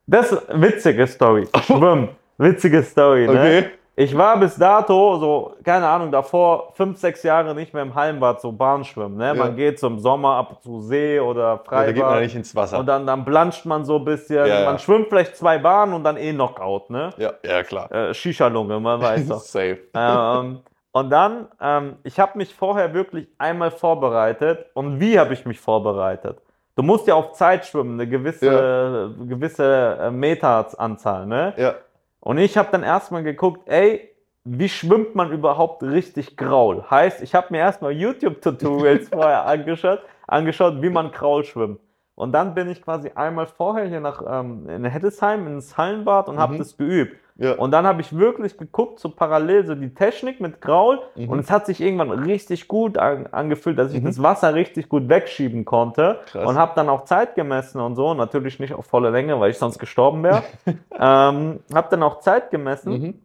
[0.07, 1.47] Das ist eine witzige Story.
[1.63, 2.09] Schwimmen.
[2.37, 3.31] Witzige Story, ne?
[3.31, 3.65] Okay.
[3.99, 8.39] Ich war bis dato, so, keine Ahnung, davor fünf, sechs Jahre nicht mehr im Hallenbad,
[8.39, 9.17] so Bahnschwimmen.
[9.17, 9.25] Ne?
[9.29, 9.33] Ja.
[9.33, 12.21] Man geht zum Sommer ab zu See oder Ja, da geht man Freibad.
[12.21, 12.77] nicht ins Wasser.
[12.77, 14.45] und dann, dann planscht man so ein bisschen.
[14.45, 14.65] Ja, ja.
[14.65, 17.09] Man schwimmt vielleicht zwei Bahnen und dann eh Knockout, ne?
[17.17, 17.91] ja, ja, klar.
[17.91, 19.39] Äh, Shisha-Lunge, man weiß doch.
[19.39, 19.79] Safe.
[19.95, 20.59] ähm,
[20.91, 24.67] und dann, ähm, ich habe mich vorher wirklich einmal vorbereitet.
[24.75, 26.37] Und wie habe ich mich vorbereitet?
[26.75, 31.53] Du musst ja auf Zeit schwimmen, eine gewisse, gewisse äh, Meteranzahl, ne?
[31.57, 31.73] Ja.
[32.19, 34.11] Und ich habe dann erstmal geguckt, ey,
[34.43, 36.83] wie schwimmt man überhaupt richtig Graul?
[36.89, 41.79] Heißt, ich habe mir erstmal YouTube-Tutorials vorher angeschaut, angeschaut, wie man Graul schwimmt.
[42.17, 46.39] Und dann bin ich quasi einmal vorher hier nach ähm, in Heddesheim ins Hallenbad und
[46.39, 46.57] habe Mhm.
[46.57, 47.15] das geübt.
[47.35, 47.53] Ja.
[47.53, 50.97] Und dann habe ich wirklich geguckt, so parallel so die Technik mit Graul.
[51.15, 51.29] Mhm.
[51.29, 54.07] Und es hat sich irgendwann richtig gut an, angefühlt, dass ich Mhm.
[54.07, 56.19] das Wasser richtig gut wegschieben konnte.
[56.25, 56.43] Krass.
[56.47, 58.15] Und habe dann auch Zeit gemessen und so.
[58.15, 60.41] Natürlich nicht auf volle Länge, weil ich sonst gestorben wäre.
[60.99, 63.21] ähm, habe dann auch Zeit gemessen.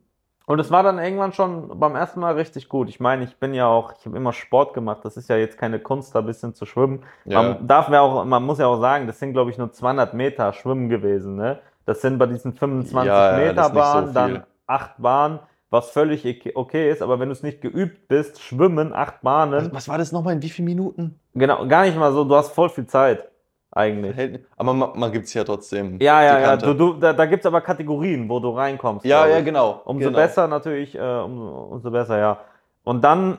[0.46, 2.88] Und es war dann irgendwann schon beim ersten Mal richtig gut.
[2.88, 5.00] Ich meine, ich bin ja auch, ich habe immer Sport gemacht.
[5.04, 7.04] Das ist ja jetzt keine Kunst, da ein bisschen zu schwimmen.
[7.24, 7.42] Ja.
[7.42, 10.14] Man darf ja auch, man muss ja auch sagen, das sind glaube ich nur 200
[10.14, 11.36] Meter Schwimmen gewesen.
[11.36, 11.58] Ne?
[11.86, 14.14] Das sind bei diesen 25 Ja, Meter so Bahnen viel.
[14.14, 15.38] dann acht Bahnen,
[15.70, 17.02] was völlig okay- okay ist.
[17.02, 20.34] Aber wenn du es nicht geübt bist, schwimmen acht Bahnen, Was, was war das nochmal?
[20.34, 21.18] In wie vielen Minuten?
[21.34, 22.24] genau, gar nicht mal so.
[22.24, 23.28] Du hast voll viel Zeit
[23.72, 24.40] eigentlich.
[24.56, 25.98] Aber man, man gibt es ja trotzdem.
[26.00, 26.56] Ja, ja, ja.
[26.56, 29.04] Du, du, da da gibt es aber Kategorien, wo du reinkommst.
[29.04, 29.80] ja, ja, genau.
[29.84, 30.18] Umso genau.
[30.18, 32.38] besser natürlich, äh, umso, umso besser, ja.
[32.84, 33.38] Und dann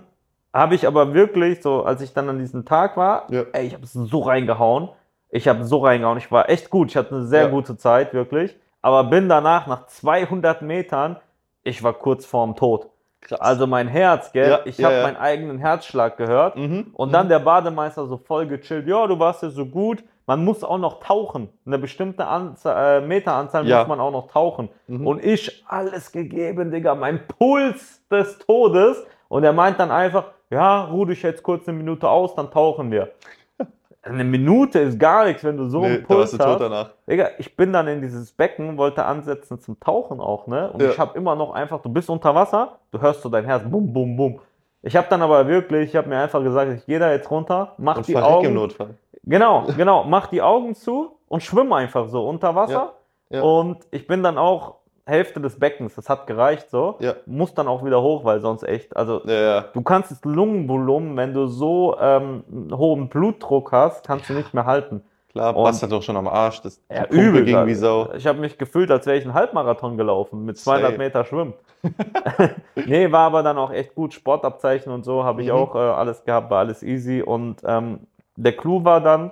[0.54, 3.44] habe ich aber wirklich, so als ich dann an diesem Tag war, Ja.
[3.54, 4.90] ey, ich habe es so reingehauen.
[5.30, 6.18] Ich habe so reingehauen.
[6.20, 6.90] Ich war echt gut.
[6.90, 7.50] Ich hatte eine sehr Ja.
[7.50, 8.56] gute Zeit, wirklich.
[8.82, 11.18] Aber bin danach, nach 200 Metern,
[11.64, 12.88] ich war kurz vorm Tod.
[13.22, 13.40] Krass.
[13.40, 14.50] Also mein Herz, gell?
[14.50, 15.04] Ja, ich ja, habe ja.
[15.04, 16.56] meinen eigenen Herzschlag gehört.
[16.58, 16.88] Mhm.
[16.94, 18.86] Und dann der Bademeister so voll gechillt.
[18.88, 20.04] Ja, du warst ja so gut.
[20.26, 21.50] Man muss auch noch tauchen.
[21.66, 23.80] Eine bestimmte Anzahl, äh, Meteranzahl Ja.
[23.80, 24.70] muss man auch noch tauchen.
[24.88, 25.06] Mhm.
[25.06, 26.96] Und ich alles gegeben, Digga.
[26.96, 29.06] Mein Puls des Todes.
[29.28, 32.92] Und er meint dann einfach, ja, ruh dich jetzt kurz eine Minute aus, dann tauchen
[32.92, 33.12] wir.
[34.06, 36.48] Eine Minute ist gar nichts, wenn du so nee, einen da Puls warst du tot
[36.48, 36.60] hast.
[36.60, 36.90] danach.
[37.10, 40.70] Digga, ich bin dann in dieses Becken, wollte ansetzen zum Tauchen auch, ne?
[40.72, 40.90] Und Ja.
[40.90, 43.92] ich habe immer noch einfach, du bist unter Wasser, du hörst so dein Herz, bum,
[43.94, 44.40] bum, bum.
[44.82, 47.74] Ich habe dann aber wirklich, ich habe mir einfach gesagt, ich gehe da jetzt runter,
[47.78, 48.90] mach Und die verreck im Augen, Notfall.
[49.24, 52.94] Genau, genau, mach die Augen zu und schwimm einfach so unter Wasser.
[53.30, 53.42] Ja, ja.
[53.44, 56.96] Und ich bin dann auch Hälfte des Beckens, das hat gereicht so.
[57.00, 57.16] Ja.
[57.26, 61.48] Muss dann auch wieder hoch, weil sonst echt, also du kannst das Lungenvolumen, wenn du
[61.48, 65.04] so ähm, hohen Blutdruck hast, kannst du nicht mehr halten.
[65.32, 66.62] Klar, Und- halt doch schon am Arsch.
[66.62, 67.44] Das Ja, Pumpe übel.
[67.46, 68.14] ging wie Sau.
[68.16, 70.98] Ich habe mich gefühlt, als wäre ich einen Halbmarathon gelaufen mit 200 Safe.
[71.00, 71.54] Meter Schwimmen.
[72.76, 74.14] nee, war aber dann auch echt gut.
[74.14, 75.56] Sportabzeichen und so habe ich Mhm.
[75.56, 77.22] auch äh, alles gehabt, war alles easy.
[77.24, 78.02] Und ähm,
[78.36, 79.32] der Clou war dann,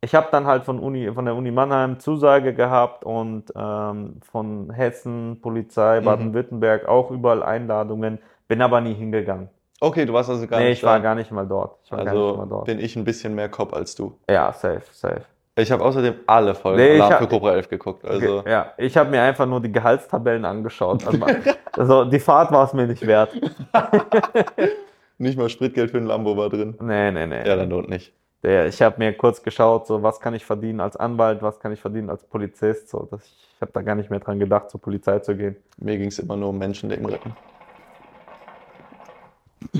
[0.00, 4.70] ich habe dann halt von, Uni, von der Uni Mannheim Zusage gehabt und ähm, von
[4.70, 6.04] Hessen, Polizei, Mhm.
[6.04, 9.48] Baden-Württemberg auch überall Einladungen, bin aber nie hingegangen.
[9.82, 11.02] Okay, du warst also gar nee, nicht ich war da.
[11.02, 11.78] gar nicht mal dort.
[11.84, 12.64] Ich war gar nicht mal Also dort.
[12.66, 14.14] bin ich ein bisschen mehr Cop als du.
[14.28, 15.22] Ja, safe, safe.
[15.56, 18.04] Ich habe außerdem alle Folgen Nee, Alarm hab- für Cobra 11 geguckt.
[18.04, 21.06] Also, Ja, ich habe mir einfach nur die Gehaltstabellen angeschaut.
[21.06, 21.26] Also,
[21.76, 23.34] also die Fahrt war es mir nicht wert.
[25.18, 26.76] nicht mal Spritgeld für ein Lambo war drin.
[26.80, 27.46] Nee, nee, nee.
[27.46, 28.12] Ja, dann lohnt nicht.
[28.42, 31.72] Der, ich habe mir kurz geschaut, so was kann ich verdienen als Anwalt, was kann
[31.72, 32.88] ich verdienen als Polizist.
[32.88, 35.56] So, das, ich habe da gar nicht mehr dran gedacht, zur Polizei zu gehen.
[35.76, 37.36] Mir ging es immer nur um Menschenleben retten.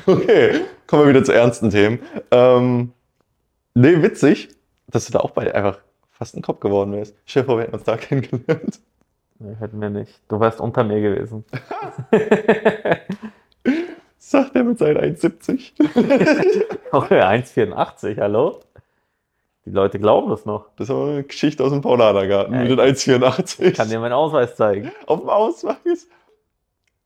[0.07, 2.01] Okay, kommen wir wieder zu ernsten Themen.
[2.31, 2.93] Ähm,
[3.75, 4.51] nee, witzig,
[4.87, 7.17] dass du da auch bei einfach fast ein Kopf geworden wärst.
[7.27, 8.79] Vor, wir hätten uns da kennengelernt.
[9.39, 10.21] Nee, hätten wir nicht.
[10.29, 11.45] Du wärst unter mir gewesen.
[14.31, 15.73] Sagt er mit seinen 1,70.
[16.93, 18.61] Okay, 1,84, hallo?
[19.65, 20.67] Die Leute glauben das noch.
[20.77, 23.61] Das ist aber eine Geschichte aus dem Paulanergarten Ja, mit den 1,84.
[23.61, 24.93] Ich kann dir meinen Ausweis zeigen.
[25.07, 26.07] auf dem Ausweis.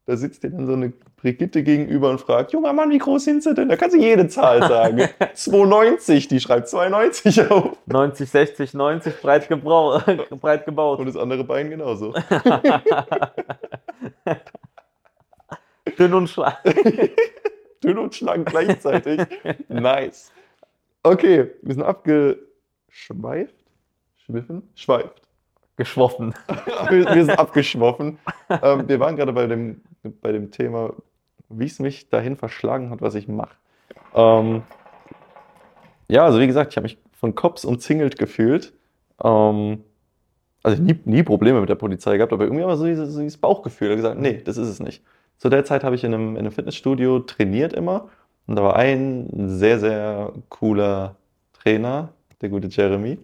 [0.05, 3.43] Da sitzt dir dann so eine Brigitte gegenüber und fragt, junger Mann, wie groß sind
[3.43, 3.71] sie denn?
[3.71, 4.99] Da kannst du jede Zahl sagen.
[5.35, 7.79] 2,90, die schreibt 2,90 auf.
[7.87, 9.99] 90, 60, 90, breit, gebrau
[10.43, 10.99] breit gebaut.
[10.99, 12.13] Und das andere Bein genauso.
[15.99, 16.57] Dünn und schlank.
[17.85, 19.21] Dünn und schlank gleichzeitig.
[19.69, 20.33] Nice.
[21.03, 23.55] Okay, wir sind abgeschweift.
[24.17, 24.63] Schwiffen?
[24.75, 25.23] Schweift.
[25.77, 26.35] Geschwoffen.
[26.89, 28.19] Wir, wir sind abgeschwoffen.
[28.49, 29.81] Ähm, wir waren gerade bei dem,
[30.23, 30.93] bei dem Thema,
[31.49, 33.57] wie es mich dahin verschlagen hat, was ich mache.
[34.15, 34.63] Ähm,
[36.09, 38.73] ja, also wie gesagt, ich habe mich von Cops umzingelt gefühlt.
[39.23, 39.83] Ähm,
[40.63, 43.39] also nie, nie Probleme mit der Polizei gehabt, aber irgendwie immer so dieses, so dieses
[43.39, 43.97] Bauchgefühl.
[43.97, 45.03] Gesagt, nee, das ist es nicht.
[45.45, 48.09] Zu der Zeit habe ich in einem, in einem Fitnessstudio trainiert immer.
[48.47, 51.17] Und da war ein sehr, sehr cooler
[51.53, 53.19] Trainer, der gute Jeremy.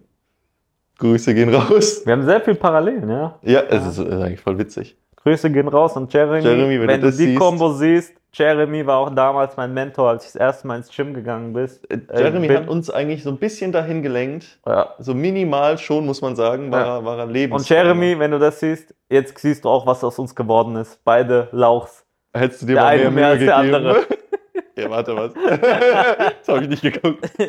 [0.99, 2.03] Grüße gehen raus.
[2.05, 3.39] Wir haben sehr viel Parallelen, ja.
[3.41, 4.95] Ja, es ist, ist eigentlich voll witzig.
[5.15, 6.43] Grüße gehen raus und Jeremy.
[6.43, 7.39] Jeremy, wenn wenn du du die siehst.
[7.39, 11.15] Kombo siehst, Jeremy war auch damals mein Mentor, als ich das erste Mal ins Gym
[11.15, 11.89] gegangen bist.
[11.91, 12.57] Äh, Jeremy bin.
[12.57, 14.59] hat uns eigentlich so ein bisschen dahin gelenkt.
[14.67, 14.93] Ja.
[14.99, 16.97] So minimal schon, muss man sagen, war, Ja.
[16.99, 17.63] er- war er lebens.
[17.63, 21.03] Und Jeremy, wenn du das siehst, jetzt siehst du auch, was aus uns geworden ist.
[21.03, 22.05] Beide Lauchs.
[22.33, 23.75] Hättest du dir der mal eine mehr mehr Mühe als der gegeben.
[23.75, 24.07] andere.
[24.77, 25.33] ja, warte was.
[26.39, 27.29] das habe ich nicht geguckt.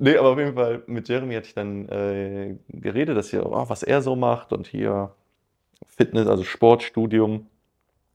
[0.00, 3.68] Nee, aber auf jeden Fall mit Jeremy hatte ich dann äh, geredet, dass hier, oh,
[3.68, 5.10] was er so macht und hier
[5.88, 7.48] Fitness, also Sportstudium.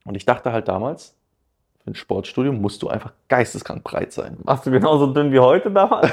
[0.05, 1.13] Und ich dachte halt damals,
[1.83, 4.37] für ein Sportstudium musst du einfach geisteskrank breit sein.
[4.43, 6.09] Warst du genauso dünn wie heute damals?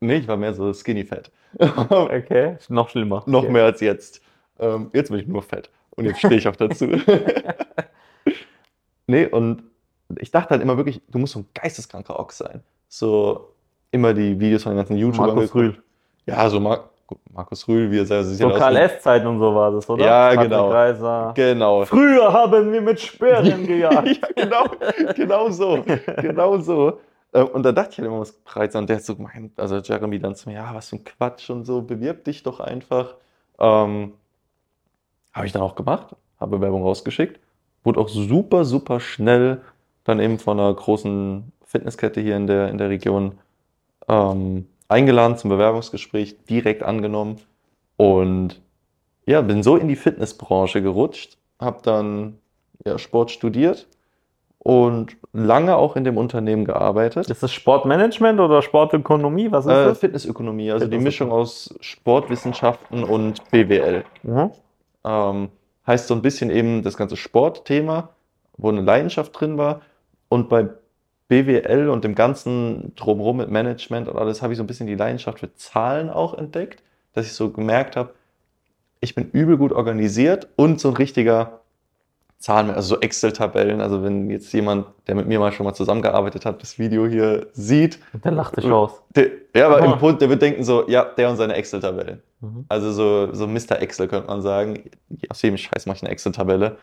[0.00, 1.30] nee, ich war mehr so skinny fett.
[1.56, 3.22] Okay, noch schlimmer.
[3.26, 3.52] Noch okay.
[3.52, 4.20] mehr als jetzt.
[4.58, 5.70] Ähm, jetzt bin ich nur fett.
[5.96, 6.86] Und jetzt stehe ich auch dazu.
[9.06, 9.62] nee, und
[10.18, 12.62] ich dachte halt immer wirklich, du musst so ein geisteskranker Ochs sein.
[12.88, 13.52] So
[13.90, 15.34] immer die Videos von den ganzen YouTubern.
[15.34, 15.76] Markus geguckt.
[15.76, 15.82] Rühl.
[16.26, 16.90] Ja, so Mar
[17.32, 18.38] Markus Rühl, wie er selber sieht.
[18.38, 20.04] So S-Zeiten und so war das, oder?
[20.04, 20.70] Ja, Patrick genau.
[20.70, 21.32] Reiser.
[21.36, 21.84] Genau.
[21.84, 24.08] Früher haben wir mit Speeren gejagt.
[24.08, 24.64] ja, genau,
[25.14, 25.84] genau so.
[26.20, 26.98] Genau so.
[27.32, 28.82] Äh, Und da dachte ich halt immer, was breit sein.
[28.82, 31.48] Und der hat so gemeint, also Jeremy dann zu mir, ja, was für ein Quatsch
[31.48, 33.14] und so, bewirb dich doch einfach.
[33.60, 34.14] Ähm,
[35.36, 37.38] habe ich dann auch gemacht, habe Bewerbung rausgeschickt,
[37.84, 39.60] wurde auch super, super schnell
[40.04, 43.32] dann eben von einer großen Fitnesskette hier in der, in der Region
[44.08, 47.36] ähm, eingeladen zum Bewerbungsgespräch, direkt angenommen
[47.96, 48.60] und
[49.26, 52.38] ja, bin so in die Fitnessbranche gerutscht, habe dann
[52.86, 53.88] ja, Sport studiert
[54.60, 57.28] und lange auch in dem Unternehmen gearbeitet.
[57.28, 59.50] Ist das Sportmanagement oder Sportökonomie?
[59.50, 59.98] Was ist Äh, das?
[59.98, 61.04] Fitnessökonomie, also die Fitnessökonomie.
[61.04, 64.04] Mischung aus Sportwissenschaften und BWL.
[64.22, 64.50] Mhm.
[65.06, 65.48] Ähm,
[65.86, 68.10] heißt so ein bisschen eben das ganze Sportthema,
[68.56, 69.82] wo eine Leidenschaft drin war.
[70.28, 70.68] Und bei
[71.28, 74.94] BWL und dem ganzen Drumherum mit Management und alles habe ich so ein bisschen die
[74.96, 76.82] Leidenschaft für Zahlen auch entdeckt,
[77.14, 78.10] dass ich so gemerkt habe,
[79.00, 81.60] ich bin übel gut organisiert und so ein richtiger
[82.38, 83.80] Zahlen, also so Excel-Tabellen.
[83.80, 87.46] Also wenn jetzt jemand, der mit mir mal schon mal zusammengearbeitet hat, das Video hier
[87.52, 89.02] sieht, Der lacht dich aus.
[89.14, 89.92] der, ja, aber Oh.
[89.92, 92.22] im Punkt, der wird denken so, ja, der und seine Excel-Tabellen.
[92.40, 92.64] Mhm.
[92.68, 93.80] Also so, so Mr.
[93.80, 94.84] Excel könnte man sagen.
[95.30, 96.76] Aus jedem Scheiß mache ich eine Excel-Tabelle.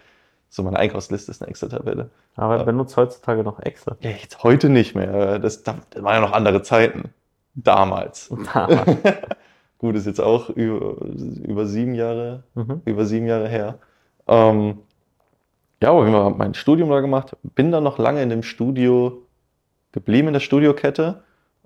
[0.49, 2.09] So meine Einkaufsliste ist eine Excel-Tabelle.
[2.35, 2.63] Aber Ja.
[2.63, 3.95] benutzt heutzutage noch Excel.
[4.01, 5.39] Ja, jetzt heute nicht mehr.
[5.39, 7.09] Das, das waren ja noch andere Zeiten.
[7.55, 8.31] Damals.
[9.77, 10.95] Gut, ist jetzt auch über,
[11.45, 12.81] über sieben Jahre, Mhm.
[12.85, 13.79] über sieben Jahre her.
[14.27, 14.79] Ähm,
[15.81, 19.23] ja, aber ich habe mein Studium da gemacht, bin dann noch lange in dem Studio
[19.91, 21.23] geblieben, in der Studiokette.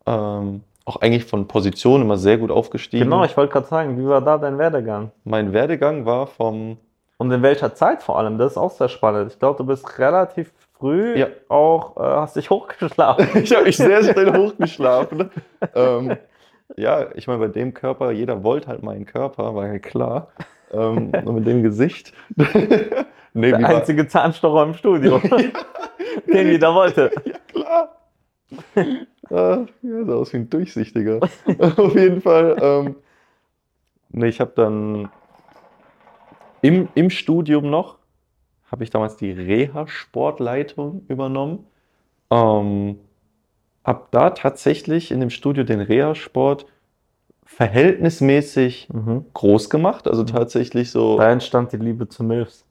[0.08, 3.04] Ähm, auch eigentlich von Position immer sehr gut aufgestiegen.
[3.04, 5.12] Genau, ich wollte gerade sagen, wie war da dein Werdegang?
[5.26, 6.78] Mein Werdegang war vom
[7.17, 8.38] Und in welcher Zeit vor allem?
[8.38, 9.34] Das ist auch sehr spannend.
[9.34, 11.28] Ich glaube, du bist relativ früh Ja.
[11.50, 13.28] auch, äh, hast dich hochgeschlafen.
[13.43, 15.30] ich habe mich sehr schnell hochgeschlafen.
[15.76, 16.15] ähm,
[16.78, 20.28] ja, ich meine, bei dem Körper, jeder wollte halt meinen Körper, war ja klar.
[20.71, 22.13] Ähm, und mit dem Gesicht.
[23.34, 25.19] nee, Der war- einzige Zahnstocher im Studio,
[26.28, 27.12] den jeder wollte.
[27.26, 27.89] Ja, klar.
[29.30, 31.20] Ah, ja, sah aus wie ein Durchsichtiger.
[31.60, 32.58] Auf jeden Fall.
[32.62, 32.96] Ähm,
[34.10, 35.10] nee, ich habe dann
[36.62, 37.98] im, im Studium noch,
[38.72, 41.66] habe ich damals die Reha-Sportleitung übernommen.
[42.30, 43.00] Ähm,
[43.86, 46.66] habe da tatsächlich in dem Studio den Reha-Sport
[47.46, 49.26] verhältnismäßig Mhm.
[49.34, 50.08] groß gemacht.
[50.08, 51.18] Also tatsächlich so.
[51.18, 52.66] Da entstand die Liebe zu Milfs.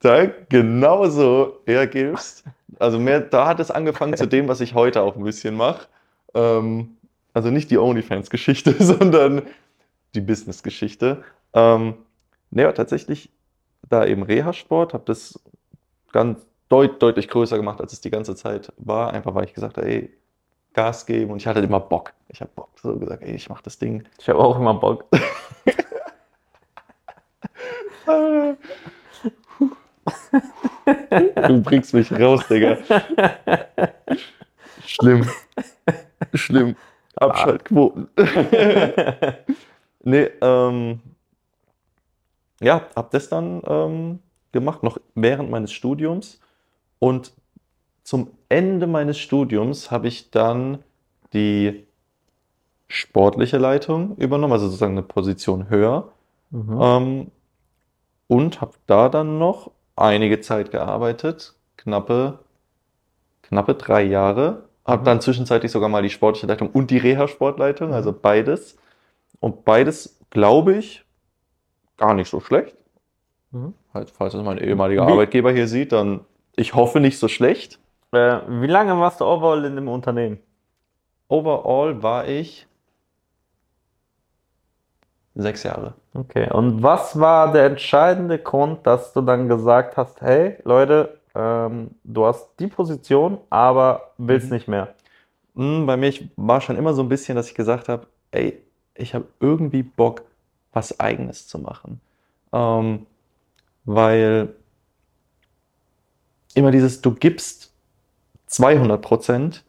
[0.00, 2.44] Da genauso hergibst.
[2.82, 5.86] Also mehr, da hat es angefangen zu dem, was ich heute auch ein bisschen mache.
[6.34, 6.96] Ähm,
[7.32, 9.42] also nicht die OnlyFans-Geschichte, sondern
[10.14, 11.22] die Business-Geschichte.
[11.54, 11.94] Ähm,
[12.50, 13.30] ne, aber tatsächlich
[13.88, 15.40] da eben Reha-Sport, habe das
[16.12, 19.12] ganz deut deutlich größer gemacht, als es die ganze Zeit war.
[19.12, 20.12] Einfach weil ich gesagt habe, ey,
[20.74, 22.12] Gas geben und ich hatte immer Bock.
[22.28, 22.70] Ich habe Bock.
[22.82, 24.04] So gesagt, ey, ich mache das Ding.
[24.18, 25.04] Ich habe auch immer Bock.
[31.46, 32.78] Du bringst mich raus, Digga.
[34.86, 35.26] Schlimm.
[36.34, 36.76] Schlimm.
[37.16, 38.08] Abschaltquoten.
[40.04, 41.00] nee, ähm,
[42.60, 44.18] ja, hab das dann ähm,
[44.52, 46.40] gemacht, noch während meines Studiums.
[46.98, 47.32] Und
[48.02, 50.78] zum Ende meines Studiums habe ich dann
[51.32, 51.86] die
[52.88, 56.12] sportliche Leitung übernommen, also sozusagen eine Position höher.
[56.50, 56.78] Mhm.
[56.80, 57.30] Ähm,
[58.28, 62.38] und habe da dann noch einige Zeit gearbeitet, knappe,
[63.42, 64.64] knappe drei Jahre.
[64.84, 65.04] Habe Mhm.
[65.06, 67.94] dann zwischenzeitlich sogar mal die sportliche Leitung und die Reha-Sportleitung, Mhm.
[67.94, 68.76] also beides.
[69.40, 71.04] Und beides, glaube ich,
[71.96, 72.76] gar nicht so schlecht.
[73.50, 73.74] Mhm.
[73.94, 76.20] Halt, falls es mein ehemaliger Wie- Arbeitgeber hier sieht, dann
[76.56, 77.78] ich hoffe nicht so schlecht.
[78.12, 80.38] Äh, wie lange warst du overall in dem Unternehmen?
[81.28, 82.66] Overall war ich
[85.34, 85.94] sechs Jahre.
[86.14, 91.92] Okay, und was war der entscheidende Grund, dass du dann gesagt hast, hey Leute, ähm,
[92.04, 94.56] du hast die Position, aber willst Mhm.
[94.56, 94.94] nicht mehr?
[95.54, 98.60] Mm, Bei mir war schon immer so ein bisschen, dass ich gesagt habe, ey,
[98.96, 100.22] ich habe irgendwie Bock,
[100.72, 102.00] was Eigenes zu machen.
[102.52, 103.06] Ähm,
[103.84, 104.54] weil
[106.54, 107.72] immer dieses, du gibst
[108.46, 109.64] 200 Prozent,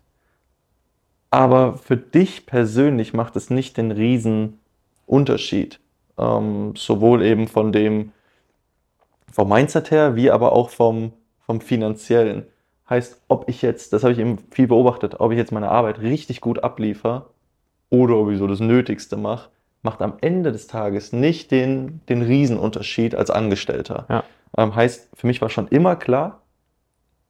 [1.31, 4.59] aber für dich persönlich macht es nicht den riesen
[5.13, 5.79] Unterschied.
[6.17, 8.11] Ähm, sowohl eben von dem,
[9.31, 12.45] vom Mindset her, wie aber auch vom, vom finanziellen.
[12.89, 16.01] Heißt, ob ich jetzt, das habe ich eben viel beobachtet, ob ich jetzt meine Arbeit
[16.01, 17.29] richtig gut abliefer
[17.89, 19.49] oder ob ich so das Nötigste mache,
[19.83, 24.05] macht am Ende des Tages nicht den, den Riesenunterschied als Angestellter.
[24.09, 24.23] Ja.
[24.57, 26.41] Ähm, heißt, für mich war schon immer klar,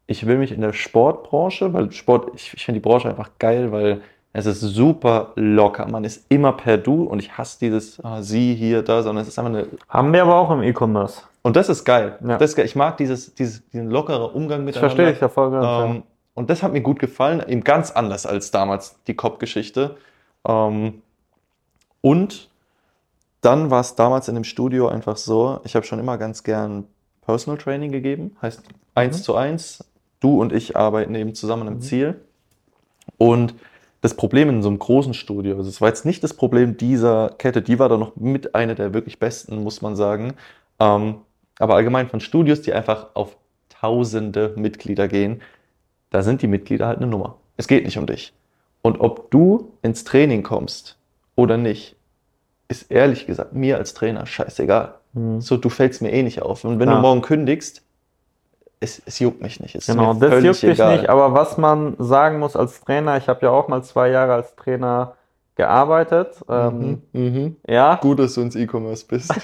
[0.07, 3.71] ich will mich in der Sportbranche, weil Sport, ich, ich finde die Branche einfach geil,
[3.71, 4.01] weil
[4.33, 5.87] es ist super locker.
[5.87, 9.27] Man ist immer per Du und ich hasse dieses ah, Sie hier, da, sondern es
[9.27, 11.21] ist einfach eine Haben wir aber auch im E-Commerce.
[11.43, 12.17] und das ist geil.
[12.27, 12.37] Ja.
[12.37, 12.65] Das ist geil.
[12.65, 14.89] Ich mag dieses, dieses, diesen lockeren Umgang Das miteinander.
[14.95, 15.63] verstehe ich ja voll ganz.
[15.65, 15.85] ja.
[15.85, 16.03] Ähm,
[16.35, 19.97] und das hat mir gut gefallen, eben ganz anders als damals die Cop-Geschichte.
[20.47, 21.03] Ähm,
[22.01, 22.49] und
[23.41, 26.85] dann war es damals in dem Studio einfach so, ich habe schon immer ganz gern
[27.21, 28.63] Personal Training gegeben, heißt
[28.95, 29.23] eins Mhm.
[29.23, 29.85] zu eins.
[30.21, 31.81] Du und ich arbeiten eben zusammen im Mhm.
[31.81, 32.21] Ziel.
[33.17, 33.53] Und
[34.03, 37.29] das Problem in so einem großen Studio, also es war jetzt nicht das Problem dieser
[37.37, 40.33] Kette, die war da noch mit einer der wirklich besten, muss man sagen.
[40.77, 41.15] Ähm,
[41.57, 43.37] aber allgemein von Studios, die einfach auf
[43.69, 45.41] tausende Mitglieder gehen,
[46.09, 47.37] da sind die Mitglieder halt eine Nummer.
[47.55, 48.33] Es geht nicht um dich.
[48.81, 50.97] Und ob du ins Training kommst
[51.37, 51.95] oder nicht,
[52.67, 54.95] ist ehrlich gesagt mir als Trainer scheißegal.
[55.13, 55.39] Mhm.
[55.39, 56.65] So, du fällst mir eh nicht auf.
[56.65, 56.95] Und wenn Ja.
[56.95, 57.82] du morgen kündigst,
[58.83, 59.75] es, es juckt mich nicht.
[59.75, 60.97] Es ist Genau, das juckt mich egal.
[60.97, 64.33] nicht, aber was man sagen muss als Trainer, ich habe ja auch mal zwei Jahre
[64.33, 65.13] als Trainer
[65.55, 66.41] gearbeitet.
[66.49, 67.55] Ähm, Mhm, mhm.
[67.67, 69.31] ja, Gut, dass du ins E-Commerce bist.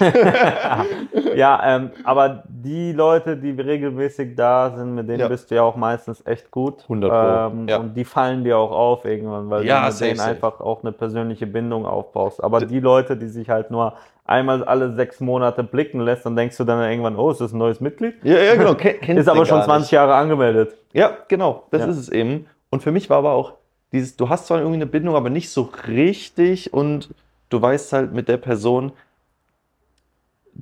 [1.36, 5.28] ja, ähm, aber die Leute, die regelmäßig da sind, mit denen Ja.
[5.28, 6.82] bist du ja auch meistens echt gut.
[6.84, 7.76] 100 Pro, Ähm, ja.
[7.78, 10.30] Und die fallen dir auch auf irgendwann, weil Ja, du mit safe, denen safe.
[10.30, 12.42] einfach auch eine persönliche Bindung aufbaust.
[12.42, 13.94] Aber D- die Leute, die sich halt nur
[14.24, 17.58] einmal alle sechs Monate blicken lässt, dann denkst du dann irgendwann, oh, ist das ein
[17.58, 18.14] neues Mitglied?
[18.22, 18.74] ja, ja, genau.
[18.74, 19.90] Ken, Ist aber schon gar 20 nicht.
[19.92, 20.74] Jahre angemeldet.
[20.92, 22.46] Ja, genau, das ist es eben.
[22.70, 23.54] Und für mich war aber auch
[23.92, 27.10] dieses, du hast zwar irgendwie eine Bindung, aber nicht so richtig und
[27.48, 28.92] du weißt halt mit der Person,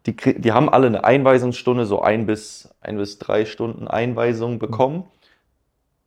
[0.06, 5.04] die, die haben alle eine Einweisungsstunde, so ein bis, ein bis drei Stunden Einweisung bekommen.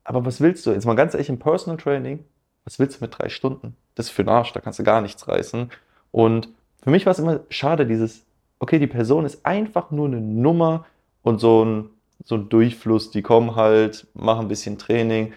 [0.03, 0.71] Aber was willst du?
[0.71, 2.23] Jetzt mal ganz ehrlich, im Personal Training,
[2.63, 3.75] was willst du mit drei Stunden?
[3.95, 5.71] Das ist für den Arsch, da kannst du gar nichts reißen.
[6.11, 6.49] Und
[6.81, 8.25] für mich war es immer schade, dieses,
[8.59, 10.85] okay, die Person ist einfach nur eine Nummer
[11.21, 11.89] und so ein,
[12.23, 15.33] so ein Durchfluss, die kommen halt, machen ein bisschen Training,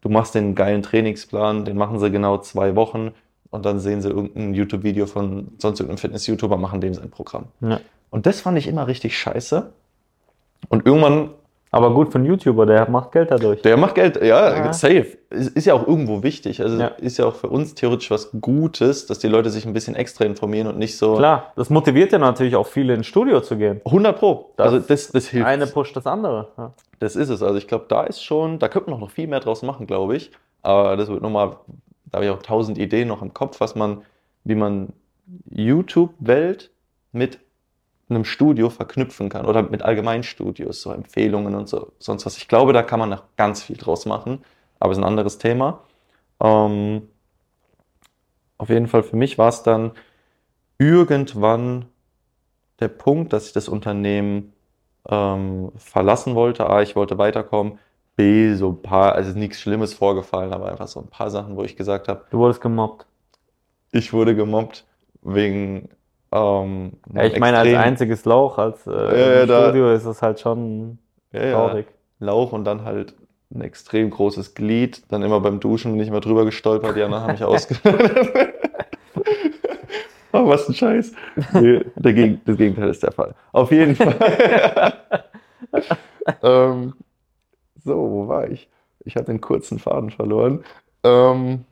[0.00, 3.12] du machst den geilen Trainingsplan, den machen sie genau zwei Wochen
[3.50, 7.46] und dann sehen sie irgendein YouTube-Video von sonst irgendeinem Fitness-YouTuber, machen dem sein Programm.
[7.60, 7.80] Ja.
[8.10, 9.72] Und das fand ich immer richtig scheiße.
[10.68, 11.30] Und irgendwann
[11.70, 13.60] Aber gut für einen YouTuber, der macht Geld dadurch.
[13.62, 14.72] Der macht Geld, ja, Ja.
[14.72, 15.18] safe.
[15.30, 16.62] Ist, ist ja auch irgendwo wichtig.
[16.62, 16.86] Also Ja.
[16.88, 20.24] ist ja auch für uns theoretisch was Gutes, dass die Leute sich ein bisschen extra
[20.24, 23.80] informieren und nicht so Klar, das motiviert ja natürlich auch viele ins Studio zu gehen.
[23.84, 24.52] 100 Pro.
[24.56, 25.46] Das- also das, das hilft.
[25.46, 26.48] Eine pusht das andere.
[26.56, 26.72] Ja.
[27.00, 27.42] Das ist es.
[27.42, 30.16] Also ich glaube, da ist schon, da könnte man noch viel mehr draus machen, glaube
[30.16, 30.30] ich.
[30.62, 31.56] Aber das wird nochmal,
[32.06, 34.02] da habe ich auch tausend Ideen noch im Kopf, was man,
[34.44, 34.88] wie man
[35.50, 36.70] YouTube-Welt
[37.12, 37.38] mit
[38.10, 42.36] einem Studio verknüpfen kann oder mit Allgemeinstudios, so Empfehlungen und so, sonst was.
[42.38, 44.44] Ich glaube, da kann man noch ganz viel draus machen,
[44.80, 45.80] aber ist ein anderes Thema.
[46.40, 47.08] Ähm,
[48.58, 49.92] auf jeden Fall für mich war es dann
[50.78, 51.86] irgendwann
[52.80, 54.52] der Punkt, dass ich das Unternehmen
[55.08, 56.68] ähm, verlassen wollte.
[56.68, 57.78] A, ich wollte weiterkommen.
[58.16, 61.56] B, so ein paar, also ist nichts Schlimmes vorgefallen, aber einfach so ein paar Sachen,
[61.56, 63.06] wo ich gesagt habe, Du wurdest gemobbt.
[63.92, 64.84] ich wurde gemobbt
[65.22, 65.88] wegen.
[66.30, 68.90] Ähm, Ja, ich meine, als einziges Lauch, als äh,
[69.40, 70.98] ja, da- Studio ist es halt schon
[71.32, 71.86] ja, ja, traurig.
[72.20, 73.14] Lauch und dann halt
[73.50, 75.02] ein extrem großes Glied.
[75.10, 76.96] Dann immer beim Duschen bin ich mal drüber gestolpert.
[76.96, 78.28] Die anderen haben mich ausgeschaltet.
[80.32, 81.12] oh, was ein Scheiß.
[81.54, 83.34] Nee, Geg das Gegenteil ist der Fall.
[83.52, 84.94] Auf jeden Fall.
[86.42, 86.94] ähm,
[87.82, 88.68] so, wo war ich?
[89.04, 90.64] Ich hatte einen kurzen Faden verloren.
[91.04, 91.64] Ähm,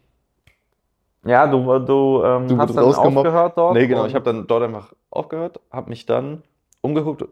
[1.26, 3.74] Ja, du, du, ähm, Du hast dann aufgehört dort.
[3.74, 4.06] Nee, genau.
[4.06, 6.42] Ich habe dann dort einfach aufgehört, habe mich dann
[6.82, 7.24] umgeguckt,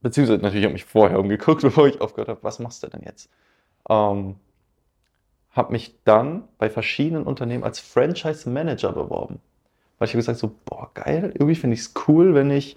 [0.00, 2.40] beziehungsweise natürlich habe ich mich vorher umgeguckt, bevor ich aufgehört habe.
[2.42, 3.30] Was machst du denn jetzt?
[3.88, 4.36] Ähm,
[5.50, 9.40] habe mich dann bei verschiedenen Unternehmen als Franchise Manager beworben.
[9.98, 12.76] Weil ich habe gesagt, so, boah, geil, irgendwie finde ich es cool, wenn ich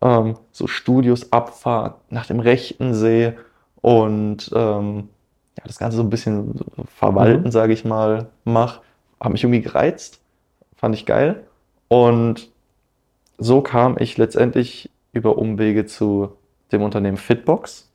[0.00, 3.36] ähm, so Studios abfahre, nach dem Rechten sehe
[3.80, 5.08] und ähm,
[5.58, 7.52] ja, das Ganze so ein bisschen verwalten, Mhm.
[7.52, 8.80] sage ich mal, mache.
[9.22, 10.20] Hat mich irgendwie gereizt,
[10.74, 11.44] fand ich geil.
[11.88, 12.50] Und
[13.38, 16.32] so kam ich letztendlich über Umwege zu
[16.72, 17.88] dem Unternehmen Fitbox.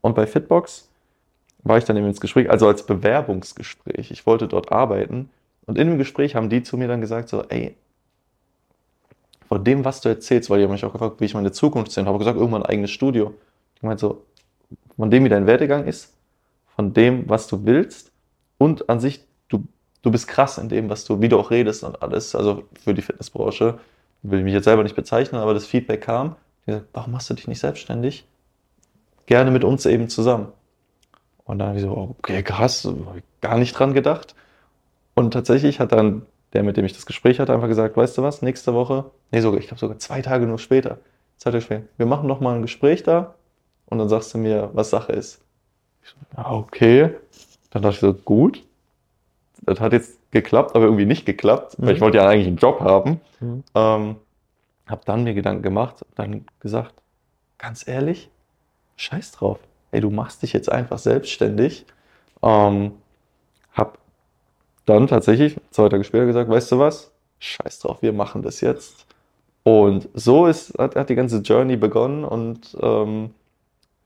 [0.00, 0.88] Und bei Fitbox
[1.62, 4.10] war ich dann eben ins Gespräch, also als Bewerbungsgespräch.
[4.10, 5.30] Ich wollte dort arbeiten.
[5.66, 7.76] Und in dem Gespräch haben die zu mir dann gesagt, so, ey,
[9.46, 11.92] von dem, was du erzählst, weil die haben mich auch gefragt, wie ich meine Zukunft
[11.92, 13.34] sehe, und habe gesagt, irgendwann ein eigenes Studio.
[13.76, 14.24] Ich meinte so,
[14.96, 16.14] von dem, wie dein Werdegang ist,
[16.74, 18.10] von dem, was du willst
[18.58, 19.24] und an sich,
[20.02, 22.94] du, bist krass in dem, was du, wie du auch redest und alles, also für
[22.94, 23.78] die Fitnessbranche,
[24.22, 26.36] will ich mich jetzt selber nicht bezeichnen, aber das Feedback kam,
[26.66, 28.26] gesagt, warum machst du dich nicht selbstständig?
[29.26, 30.48] Gerne mit uns eben zusammen.
[31.44, 34.34] Und dann habe ich so, okay, krass, hab ich gar nicht dran gedacht.
[35.14, 38.22] Und tatsächlich hat dann der, mit dem ich das Gespräch hatte, einfach gesagt, weißt du
[38.22, 40.98] was, nächste Woche, nee, sogar, ich glaube sogar zwei Tage nur später,
[41.38, 43.34] zwei Tage später, wir machen noch mal ein Gespräch da
[43.86, 45.40] und dann sagst du mir, was Sache ist.
[46.02, 47.10] Ich so, ja, okay.
[47.70, 48.62] Dann dachte ich so, gut,
[49.62, 51.94] das hat jetzt geklappt, aber irgendwie nicht geklappt, weil Mhm.
[51.96, 53.20] ich wollte ja eigentlich einen Job haben.
[53.40, 53.64] Mhm.
[53.74, 54.16] Ähm,
[54.86, 56.94] hab dann mir Gedanken gemacht, dann gesagt,
[57.58, 58.28] ganz ehrlich,
[58.96, 59.58] scheiß drauf.
[59.92, 61.86] Ey, du machst dich jetzt einfach selbstständig.
[62.42, 62.92] Ähm,
[63.72, 63.98] hab
[64.86, 67.12] dann tatsächlich zwei Tage später gesagt, weißt du was?
[67.38, 69.06] Scheiß drauf, wir machen das jetzt.
[69.64, 73.30] Und so ist, hat, hat die ganze Journey begonnen und ähm,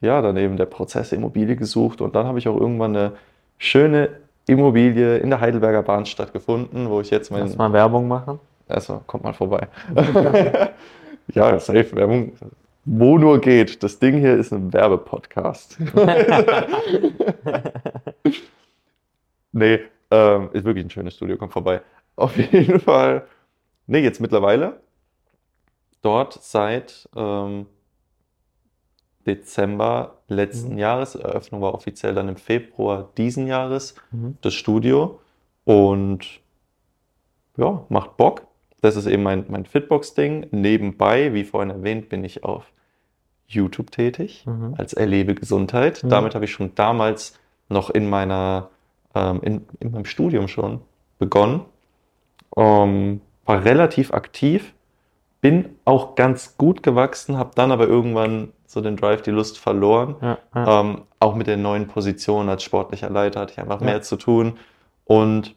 [0.02, 3.12] ja, dann eben der Prozess Immobilie gesucht und dann habe ich auch irgendwann eine
[3.56, 4.10] schöne
[4.46, 8.38] Immobilie in der Heidelberger Bahnstadt gefunden, wo ich jetzt mein, Lass mal Werbung machen.
[8.68, 9.68] also, kommt mal vorbei.
[11.32, 12.32] ja, safe Werbung.
[12.84, 13.82] Wo nur geht.
[13.82, 15.78] Das Ding hier ist ein Werbepodcast.
[19.52, 19.80] nee,
[20.12, 21.80] ähm, ist wirklich ein schönes Studio, kommt vorbei.
[22.14, 23.26] Auf jeden Fall.
[23.88, 24.80] Nee, jetzt mittlerweile
[26.02, 27.66] dort seit ähm,
[29.26, 30.78] Dezember letzten Mhm.
[30.78, 31.14] Jahres.
[31.14, 34.38] Eröffnung war offiziell dann im Februar diesen Jahres Mhm.
[34.40, 35.20] das Studio
[35.64, 36.40] und
[37.56, 38.42] ja, macht Bock.
[38.82, 40.46] Das ist eben mein, mein Fitbox-Ding.
[40.50, 42.70] Nebenbei, wie vorhin erwähnt, bin ich auf
[43.48, 44.74] YouTube tätig Mhm.
[44.76, 46.04] als Erlebe Gesundheit.
[46.04, 46.08] Mhm.
[46.08, 48.70] Damit habe ich schon damals noch in meiner,
[49.14, 50.80] ähm, in, in meinem Studium schon
[51.18, 51.62] begonnen.
[52.56, 54.72] Ähm, war relativ aktiv,
[55.40, 60.16] bin auch ganz gut gewachsen, habe dann aber irgendwann so den Drive, die Lust verloren.
[60.20, 60.80] Ja, ja.
[60.80, 63.86] Ähm, auch mit der neuen Position als sportlicher Leiter hatte ich einfach Ja.
[63.86, 64.58] mehr zu tun
[65.04, 65.54] und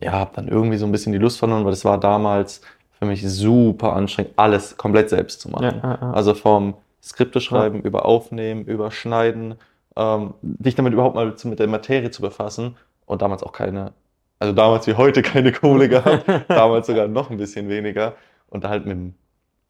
[0.00, 2.60] ja, habe dann irgendwie so ein bisschen die Lust verloren, weil es war damals
[2.98, 5.80] für mich super anstrengend, alles komplett selbst zu machen.
[6.14, 9.54] Also vom Skripte schreiben, über Aufnehmen, über Schneiden,
[9.96, 13.92] ähm, dich damit überhaupt mal zu, mit der Materie zu befassen und damals auch keine,
[14.38, 18.14] also damals wie heute keine Kohle gehabt, damals sogar noch ein bisschen weniger
[18.50, 19.14] und da halt mit dem,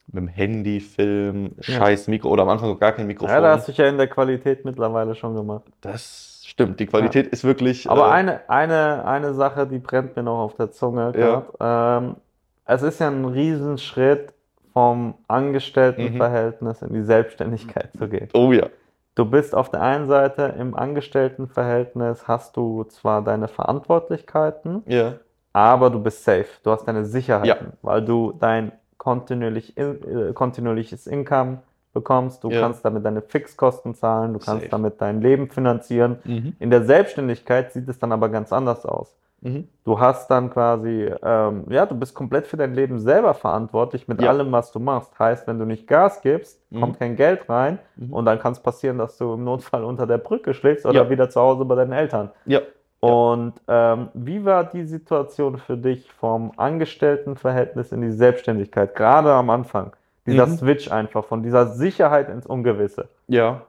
[0.09, 1.75] mit dem Handy, Film, Ja.
[1.75, 3.35] scheiß Mikro oder am Anfang gar kein Mikrofon.
[3.35, 5.65] ja, da hast du dich ja in der Qualität mittlerweile schon gemacht.
[5.81, 7.91] Das stimmt, die Qualität ist wirklich.
[7.91, 11.99] Aber äh, eine, eine, eine Sache, die brennt mir noch auf der Zunge Ja.
[11.99, 12.17] Ähm,
[12.65, 14.33] es ist ja ein Riesenschritt
[14.73, 18.29] vom Angestelltenverhältnis in die Selbstständigkeit zu gehen.
[18.35, 18.67] Oh ja.
[19.15, 25.15] du bist auf der einen Seite im Angestelltenverhältnis, hast du zwar deine Verantwortlichkeiten, Ja.
[25.53, 26.47] aber du bist safe.
[26.63, 27.73] Du hast deine Sicherheiten, Ja.
[27.83, 28.73] weil du dein
[29.07, 31.59] kontinuierlich, äh, kontinuierliches Income
[31.95, 32.43] bekommst.
[32.43, 32.61] Du Ja.
[32.61, 34.69] kannst damit deine Fixkosten zahlen, du kannst Safe.
[34.71, 36.19] damit dein Leben finanzieren.
[36.25, 36.57] Mhm.
[36.59, 39.15] In der Selbstständigkeit sieht es dann aber ganz anders aus.
[39.43, 39.69] Mhm.
[39.85, 44.21] Du hast dann quasi, ähm, ja, du bist komplett für dein Leben selber verantwortlich mit
[44.21, 44.31] Ja.
[44.31, 45.17] allem, was du machst.
[45.19, 46.81] Heißt, wenn du nicht Gas gibst, Mhm.
[46.81, 48.13] kommt kein Geld rein Mhm.
[48.13, 51.11] und dann kann es passieren, dass du im Notfall unter der Brücke schläfst oder Ja.
[51.11, 52.31] wieder zu Hause bei deinen Eltern.
[52.47, 52.61] Ja.
[53.01, 59.51] Und ähm, wie war die Situation für dich vom Angestelltenverhältnis in die Selbstständigkeit, gerade am
[59.51, 59.95] Anfang?
[60.27, 60.59] Dieser Mhm.
[60.59, 63.09] Switch einfach von dieser Sicherheit ins Ungewisse.
[63.29, 63.67] Ja,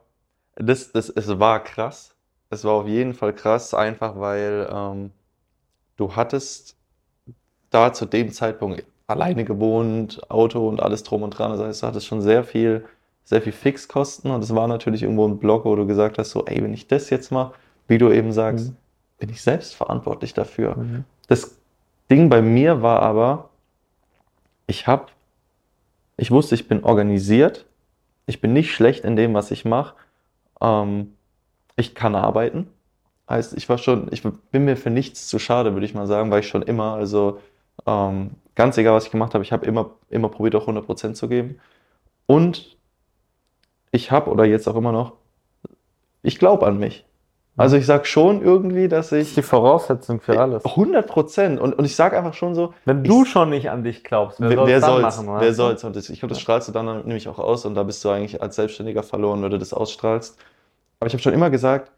[0.56, 2.14] das, das, es war krass.
[2.50, 5.12] Es war auf jeden Fall krass, einfach weil ähm,
[5.96, 6.76] du hattest
[7.70, 11.52] da zu dem Zeitpunkt alleine gewohnt, Auto und alles drum und dran.
[11.52, 12.84] Das heißt, du hattest schon sehr viel,
[13.24, 16.44] sehr viel Fixkosten und es war natürlich irgendwo ein Block, wo du gesagt hast, so,
[16.46, 17.54] ey, wenn ich das jetzt mache,
[17.88, 18.76] wie du eben sagst, Mhm.
[19.18, 20.76] Bin ich selbst verantwortlich dafür.
[21.26, 21.58] Das
[22.10, 23.50] Ding bei mir war aber,
[24.66, 25.06] ich habe,
[26.16, 27.66] ich wusste, ich bin organisiert,
[28.26, 29.94] ich bin nicht schlecht in dem, was ich mache.
[30.60, 31.14] Ähm,
[31.76, 32.68] ich kann arbeiten.
[33.28, 36.30] Heißt, ich war schon, ich bin mir für nichts zu schade, würde ich mal sagen,
[36.30, 37.40] weil ich schon immer, also
[37.86, 41.28] ähm, ganz egal, was ich gemacht habe, ich habe immer, immer probiert, auch 100% zu
[41.28, 41.60] geben.
[42.26, 42.76] Und
[43.92, 45.14] ich habe, oder jetzt auch immer noch,
[46.22, 47.04] ich glaube an mich.
[47.58, 50.64] Also ich sage schon irgendwie, dass Das ist ich die Voraussetzung für alles.
[50.64, 51.60] 100 Prozent.
[51.60, 54.50] Und, und ich sage einfach schon so, Wenn du schon nicht an dich glaubst, wer,
[54.50, 55.22] wer, soll's wer soll's?
[55.22, 55.40] machen?
[55.40, 55.84] wer soll's?
[55.84, 58.10] Und das, ich glaube, das strahlst du dann nämlich auch aus und da bist du
[58.10, 60.38] eigentlich als Selbstständiger verloren, wenn du das ausstrahlst.
[61.00, 61.90] Aber ich habe schon immer gesagt,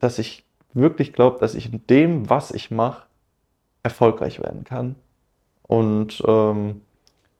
[0.00, 3.04] dass ich wirklich glaube, dass ich in dem, was ich mache,
[3.82, 4.96] erfolgreich werden kann.
[5.62, 6.82] Und ähm,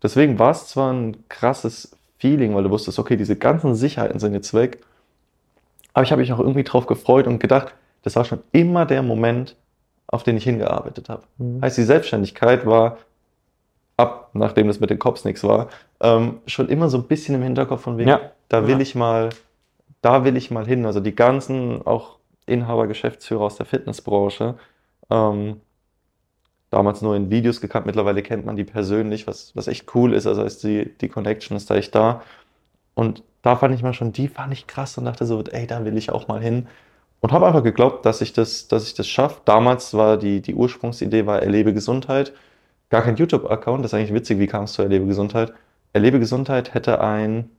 [0.02, 4.32] deswegen war es zwar ein krasses Feeling, weil du wusstest, okay, diese ganzen Sicherheiten sind
[4.32, 4.82] jetzt weg.
[5.96, 7.72] Aber ich habe mich auch irgendwie drauf gefreut und gedacht,
[8.02, 9.56] das war schon immer der Moment,
[10.08, 11.22] auf den ich hingearbeitet habe.
[11.38, 11.62] Mhm.
[11.62, 12.98] Heißt, die Selbstständigkeit war
[13.96, 15.68] ab, nachdem das mit den Cops nichts war,
[16.00, 18.20] ähm, schon immer so ein bisschen im Hinterkopf von wegen, Ja.
[18.50, 18.80] da will Ja.
[18.82, 19.30] ich mal,
[20.02, 20.84] da will ich mal hin.
[20.84, 24.56] Also die ganzen auch Inhaber, Geschäftsführer aus der Fitnessbranche,
[25.08, 25.62] ähm,
[26.68, 30.26] damals nur in Videos gekannt, mittlerweile kennt man die persönlich, was, was echt cool ist.
[30.26, 32.20] Also heißt die, die Connection ist da echt da.
[32.96, 35.84] Und da fand ich mal schon, die fand ich krass und dachte so, ey, da
[35.84, 36.66] will ich auch mal hin.
[37.20, 39.42] Und habe einfach geglaubt, dass ich das, dass ich das schaffe.
[39.44, 42.32] Damals war die, die Ursprungsidee war Erlebe Gesundheit.
[42.88, 45.52] Gar kein YouTube-Account, das ist eigentlich witzig, wie kam es zu Erlebe Gesundheit?
[45.92, 47.50] Erlebe Gesundheit hätte ein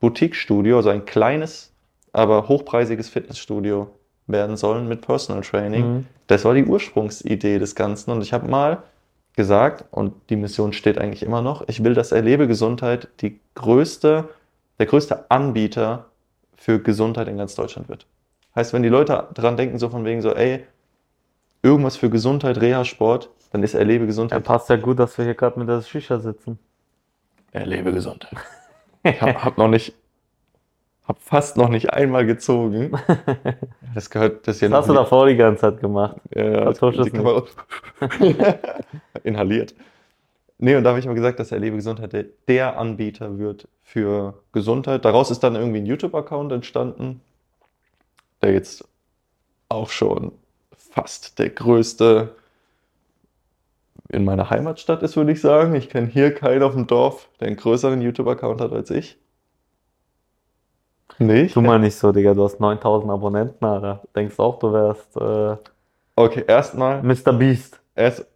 [0.00, 1.72] Boutique-Studio, also ein kleines,
[2.12, 3.90] aber hochpreisiges Fitnessstudio
[4.26, 5.94] werden sollen mit Personal Training.
[5.94, 6.06] Mhm.
[6.28, 8.10] Das war die Ursprungsidee des Ganzen.
[8.10, 8.82] Und ich habe mal
[9.36, 14.28] gesagt, und die Mission steht eigentlich immer noch, ich will, dass Erlebe Gesundheit die größte,
[14.78, 16.06] der größte Anbieter
[16.56, 18.06] für Gesundheit in ganz Deutschland wird.
[18.54, 20.66] Heißt, wenn die Leute dran denken, so von wegen so, ey,
[21.62, 24.44] irgendwas für Gesundheit, Reha-Sport, dann ist Erlebe Ja, Gesundheit.
[24.44, 26.58] passt ja gut, dass wir hier gerade mit der Shisha sitzen.
[27.52, 28.38] Erlebe Gesundheit.
[29.02, 29.94] Ich hab, hab noch nicht,
[31.06, 32.92] hab fast noch nicht einmal gezogen.
[33.94, 36.16] Das gehört, das ja Das hast du davor die ganze Zeit gemacht.
[36.34, 37.42] Ja, Kartusches die kann man
[39.24, 39.74] Inhaliert.
[40.58, 44.42] Nee, und da habe ich mal gesagt, dass Erlebe Gesundheit der, der Anbieter wird für
[44.52, 45.04] Gesundheit.
[45.04, 47.20] Daraus ist dann irgendwie ein YouTube-Account entstanden,
[48.42, 48.84] der jetzt
[49.68, 50.32] auch schon
[50.76, 52.34] fast der größte
[54.08, 55.74] in meiner Heimatstadt ist, würde ich sagen.
[55.74, 59.16] Ich kenne hier keinen auf dem Dorf, der einen größeren YouTube-Account hat als ich.
[61.18, 61.54] Nicht?
[61.54, 64.02] Tu mal nicht so, Digga, du hast 9000 Abonnenten, Alter.
[64.14, 65.56] Denkst auch, du wärst äh,
[66.18, 67.00] Okay, erstmal.
[67.02, 67.32] Mr.
[67.32, 67.78] Beast.
[67.94, 68.26] Erst,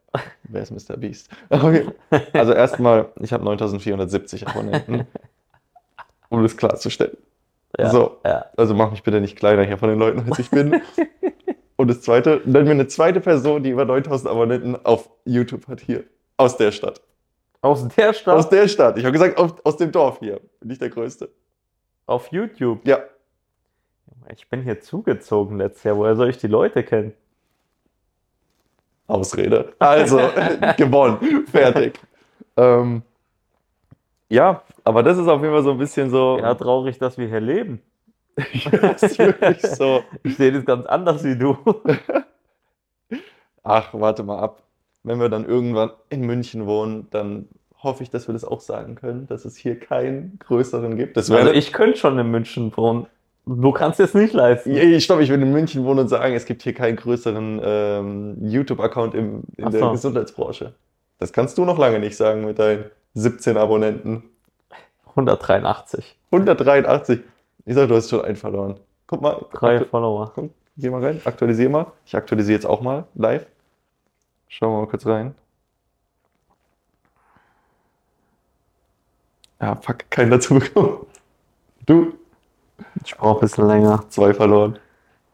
[0.44, 0.96] wer ist Mr.
[0.96, 1.28] Beast?
[1.50, 1.86] Okay.
[2.32, 5.06] Also erstmal, ich habe 9470 Abonnenten,
[6.28, 7.16] um das klarzustellen.
[7.78, 8.18] Ja, So.
[8.24, 8.46] ja.
[8.56, 10.80] Also mach mich bitte nicht kleiner hier von den Leuten, als ich bin.
[11.76, 15.80] Und das zweite, nenn mir eine zweite Person, die über 9000 Abonnenten auf YouTube hat
[15.80, 16.04] hier.
[16.36, 17.00] Aus der Stadt.
[17.62, 18.98] Aus der Stadt Aus der Stadt.
[18.98, 20.40] Ich habe gesagt, auf, aus dem Dorf hier.
[20.60, 21.30] Bin ich der Größte.
[22.06, 22.86] auf YouTube.
[22.86, 22.98] Ja.
[24.34, 25.96] Ich bin hier zugezogen letztes Jahr.
[25.96, 27.12] Woher soll ich die Leute kennen?
[29.12, 29.74] Ausrede.
[29.78, 30.18] Also,
[30.78, 31.46] gewonnen.
[31.50, 32.00] Fertig.
[32.56, 33.02] Ähm,
[34.28, 36.38] ja, aber das ist auf jeden Fall so ein bisschen so.
[36.38, 37.82] Ja, traurig, dass wir hier leben.
[38.36, 40.02] das ist wirklich so.
[40.22, 41.58] Ich sehe das ganz anders wie du.
[43.62, 44.62] Ach, warte mal ab.
[45.02, 47.48] Wenn wir dann irgendwann in München wohnen, dann
[47.82, 51.18] hoffe ich, dass wir das auch sagen können, dass es hier keinen größeren gibt.
[51.18, 51.30] Das.
[51.30, 53.06] Also ich könnte schon in München wohnen.
[53.44, 54.70] Du kannst es nicht leisten.
[54.70, 58.36] ich glaube, ich würde in München wohnen und sagen, es gibt hier keinen größeren ähm,
[58.40, 59.90] YouTube-Account in Ach der so.
[59.90, 60.74] Gesundheitsbranche.
[61.18, 62.84] Das kannst du noch lange nicht sagen mit deinen
[63.14, 64.22] 17 Abonnenten.
[65.10, 66.16] 183.
[66.30, 67.20] 183.
[67.64, 68.78] Ich sag, du hast schon einen verloren.
[69.06, 69.44] Guck mal.
[69.52, 70.30] Drei Follower.
[70.34, 71.20] Komm, geh mal rein.
[71.24, 71.86] Aktualisier mal.
[72.06, 73.46] Ich aktualisiere jetzt auch mal live.
[74.48, 75.34] Schauen wir mal kurz rein.
[79.60, 81.06] Ja, fuck, keinen dazu bekommen.
[81.86, 82.14] Du,
[83.04, 84.04] Ich brauche ein bisschen länger.
[84.08, 84.78] zwei verloren.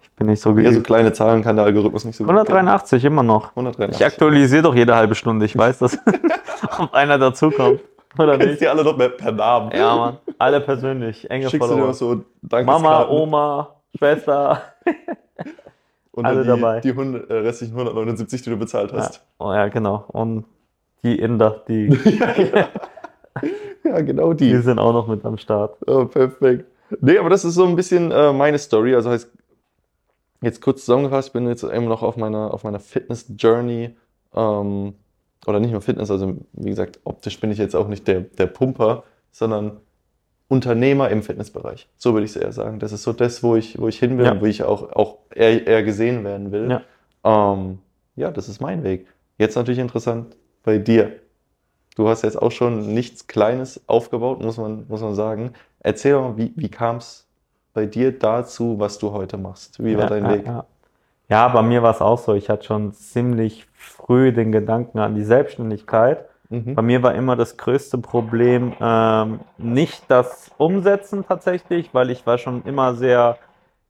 [0.03, 0.87] Ich bin nicht so Ja, so geübt.
[0.87, 2.31] kleine Zahlen kann der Algorithmus nicht so gut.
[2.31, 3.51] 183 immer noch.
[3.51, 4.01] 183.
[4.01, 5.45] Ich aktualisiere doch jede halbe Stunde.
[5.47, 5.99] Ich weiß, dass
[6.79, 7.81] ob einer dazukommt.
[8.19, 8.61] Oder Kennst nicht?
[8.63, 9.71] die alle noch mehr per Namen.
[9.73, 10.17] Ja, Mann.
[10.39, 11.31] Alle persönlich.
[11.31, 11.87] Enge Schickst du dir Follower.
[11.89, 12.25] noch so
[12.65, 14.63] Mama, Oma, Schwester.
[16.13, 16.81] und alle die, dabei.
[16.81, 18.99] die 100, äh, restlichen 179, die du bezahlt Ja.
[18.99, 19.23] hast.
[19.39, 20.05] Oh, ja, genau.
[20.09, 20.47] Und
[21.05, 21.89] die Inder, die,
[23.85, 24.59] Ja, genau die die.
[24.59, 25.77] sind auch noch mit am Start.
[25.87, 26.65] Oh, perfekt.
[27.01, 28.95] Nee, aber das ist so ein bisschen äh, meine Story.
[28.95, 29.31] Also heißt,
[30.43, 33.97] jetzt kurz zusammengefasst, ich bin jetzt immer noch auf meiner, auf meiner Fitness-Journey.
[34.35, 34.95] Ähm,
[35.47, 38.47] oder nicht nur Fitness, also wie gesagt, optisch bin ich jetzt auch nicht der, der
[38.47, 39.79] Pumper, sondern
[40.49, 41.89] Unternehmer im Fitnessbereich.
[41.97, 42.79] So würde ich es eher sagen.
[42.81, 44.33] Das ist so das, wo ich, wo ich hin will Ja.
[44.33, 46.71] und wo ich auch, auch eher, eher gesehen werden will.
[46.71, 47.53] Ja.
[47.55, 47.79] Ähm,
[48.17, 49.07] ja, das ist mein Weg.
[49.39, 51.13] Jetzt natürlich interessant bei dir.
[51.97, 55.53] Du hast jetzt auch schon nichts Kleines aufgebaut, muss man, muss man sagen.
[55.81, 57.27] Erzähl doch mal, wie, wie kam es
[57.73, 59.83] bei dir dazu, was du heute machst?
[59.83, 60.47] Wie war ja, dein ja, Weg?
[60.47, 60.65] Ja.
[61.29, 62.35] ja, bei mir war es auch so.
[62.35, 66.25] Ich hatte schon ziemlich früh den Gedanken an die Selbstständigkeit.
[66.49, 66.75] Mhm.
[66.75, 72.39] Bei mir war immer das größte Problem ähm, nicht das Umsetzen tatsächlich, weil ich war
[72.39, 73.37] schon immer sehr,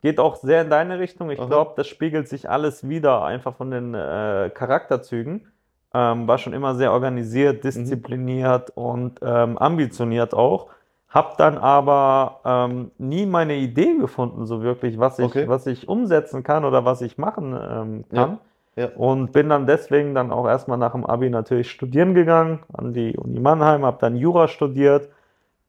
[0.03, 1.31] geht auch sehr in deine Richtung.
[1.31, 5.47] Ich glaube, das spiegelt sich alles wieder, einfach von den äh, Charakterzügen.
[5.95, 10.67] Ähm, war schon immer sehr organisiert, diszipliniert und ähm, ambitioniert auch.
[11.11, 15.49] Hab dann aber ähm, nie meine Idee gefunden, so wirklich, was ich, Okay.
[15.49, 18.39] was ich umsetzen kann oder was ich machen ähm, kann.
[18.77, 18.91] Ja.
[18.95, 23.17] Und bin dann deswegen dann auch erstmal nach dem Abi natürlich studieren gegangen an die
[23.17, 25.09] Uni Mannheim, habe dann Jura studiert,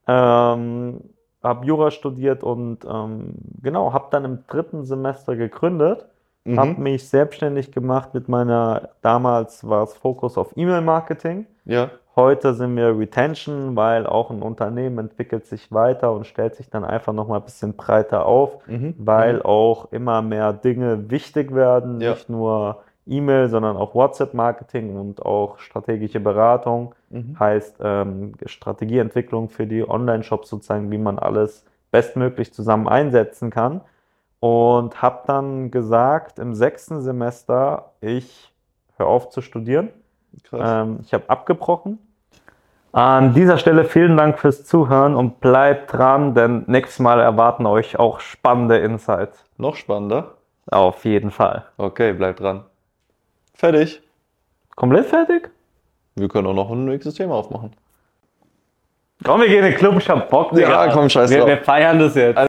[0.08, 1.02] ähm,
[1.42, 6.06] habe Jura studiert und ähm, genau, habe dann im dritten Semester gegründet,
[6.48, 6.84] habe Mhm.
[6.84, 11.46] mich selbstständig gemacht mit meiner, damals war es Fokus auf E-Mail-Marketing.
[11.66, 11.90] Ja.
[12.20, 16.84] Heute sind wir Retention, weil auch ein Unternehmen entwickelt sich weiter und stellt sich dann
[16.84, 18.94] einfach nochmal ein bisschen breiter auf Mhm.
[18.98, 22.12] weil auch immer mehr Dinge wichtig werden, Ja.
[22.12, 27.40] nicht nur E-Mail, sondern auch WhatsApp-Marketing und auch strategische Beratung, Mhm.
[27.40, 33.80] heißt ähm, Strategieentwicklung für die Online-Shops sozusagen, wie man alles bestmöglich zusammen einsetzen kann.
[34.42, 38.54] Und habe dann gesagt im sechsten Semester, ich
[38.98, 39.88] höre auf zu studieren.
[40.54, 41.98] Ähm, ich habe abgebrochen.
[42.92, 48.00] An dieser Stelle vielen Dank fürs Zuhören und bleibt dran, denn nächstes Mal erwarten euch
[48.00, 49.46] auch spannende Insights.
[49.58, 50.36] Noch spannender.
[50.72, 51.66] Auf jeden Fall.
[51.78, 52.64] Okay, bleib dran.
[53.54, 54.02] Fertig.
[54.76, 55.50] Komplett fertig?
[56.16, 57.74] Wir können auch noch ein nächstes Thema aufmachen.
[59.24, 61.48] Komm, wir gehen in den Club, ich hab Bock, Ja, komm, scheiß wir, drauf.
[61.48, 62.38] wir feiern das jetzt.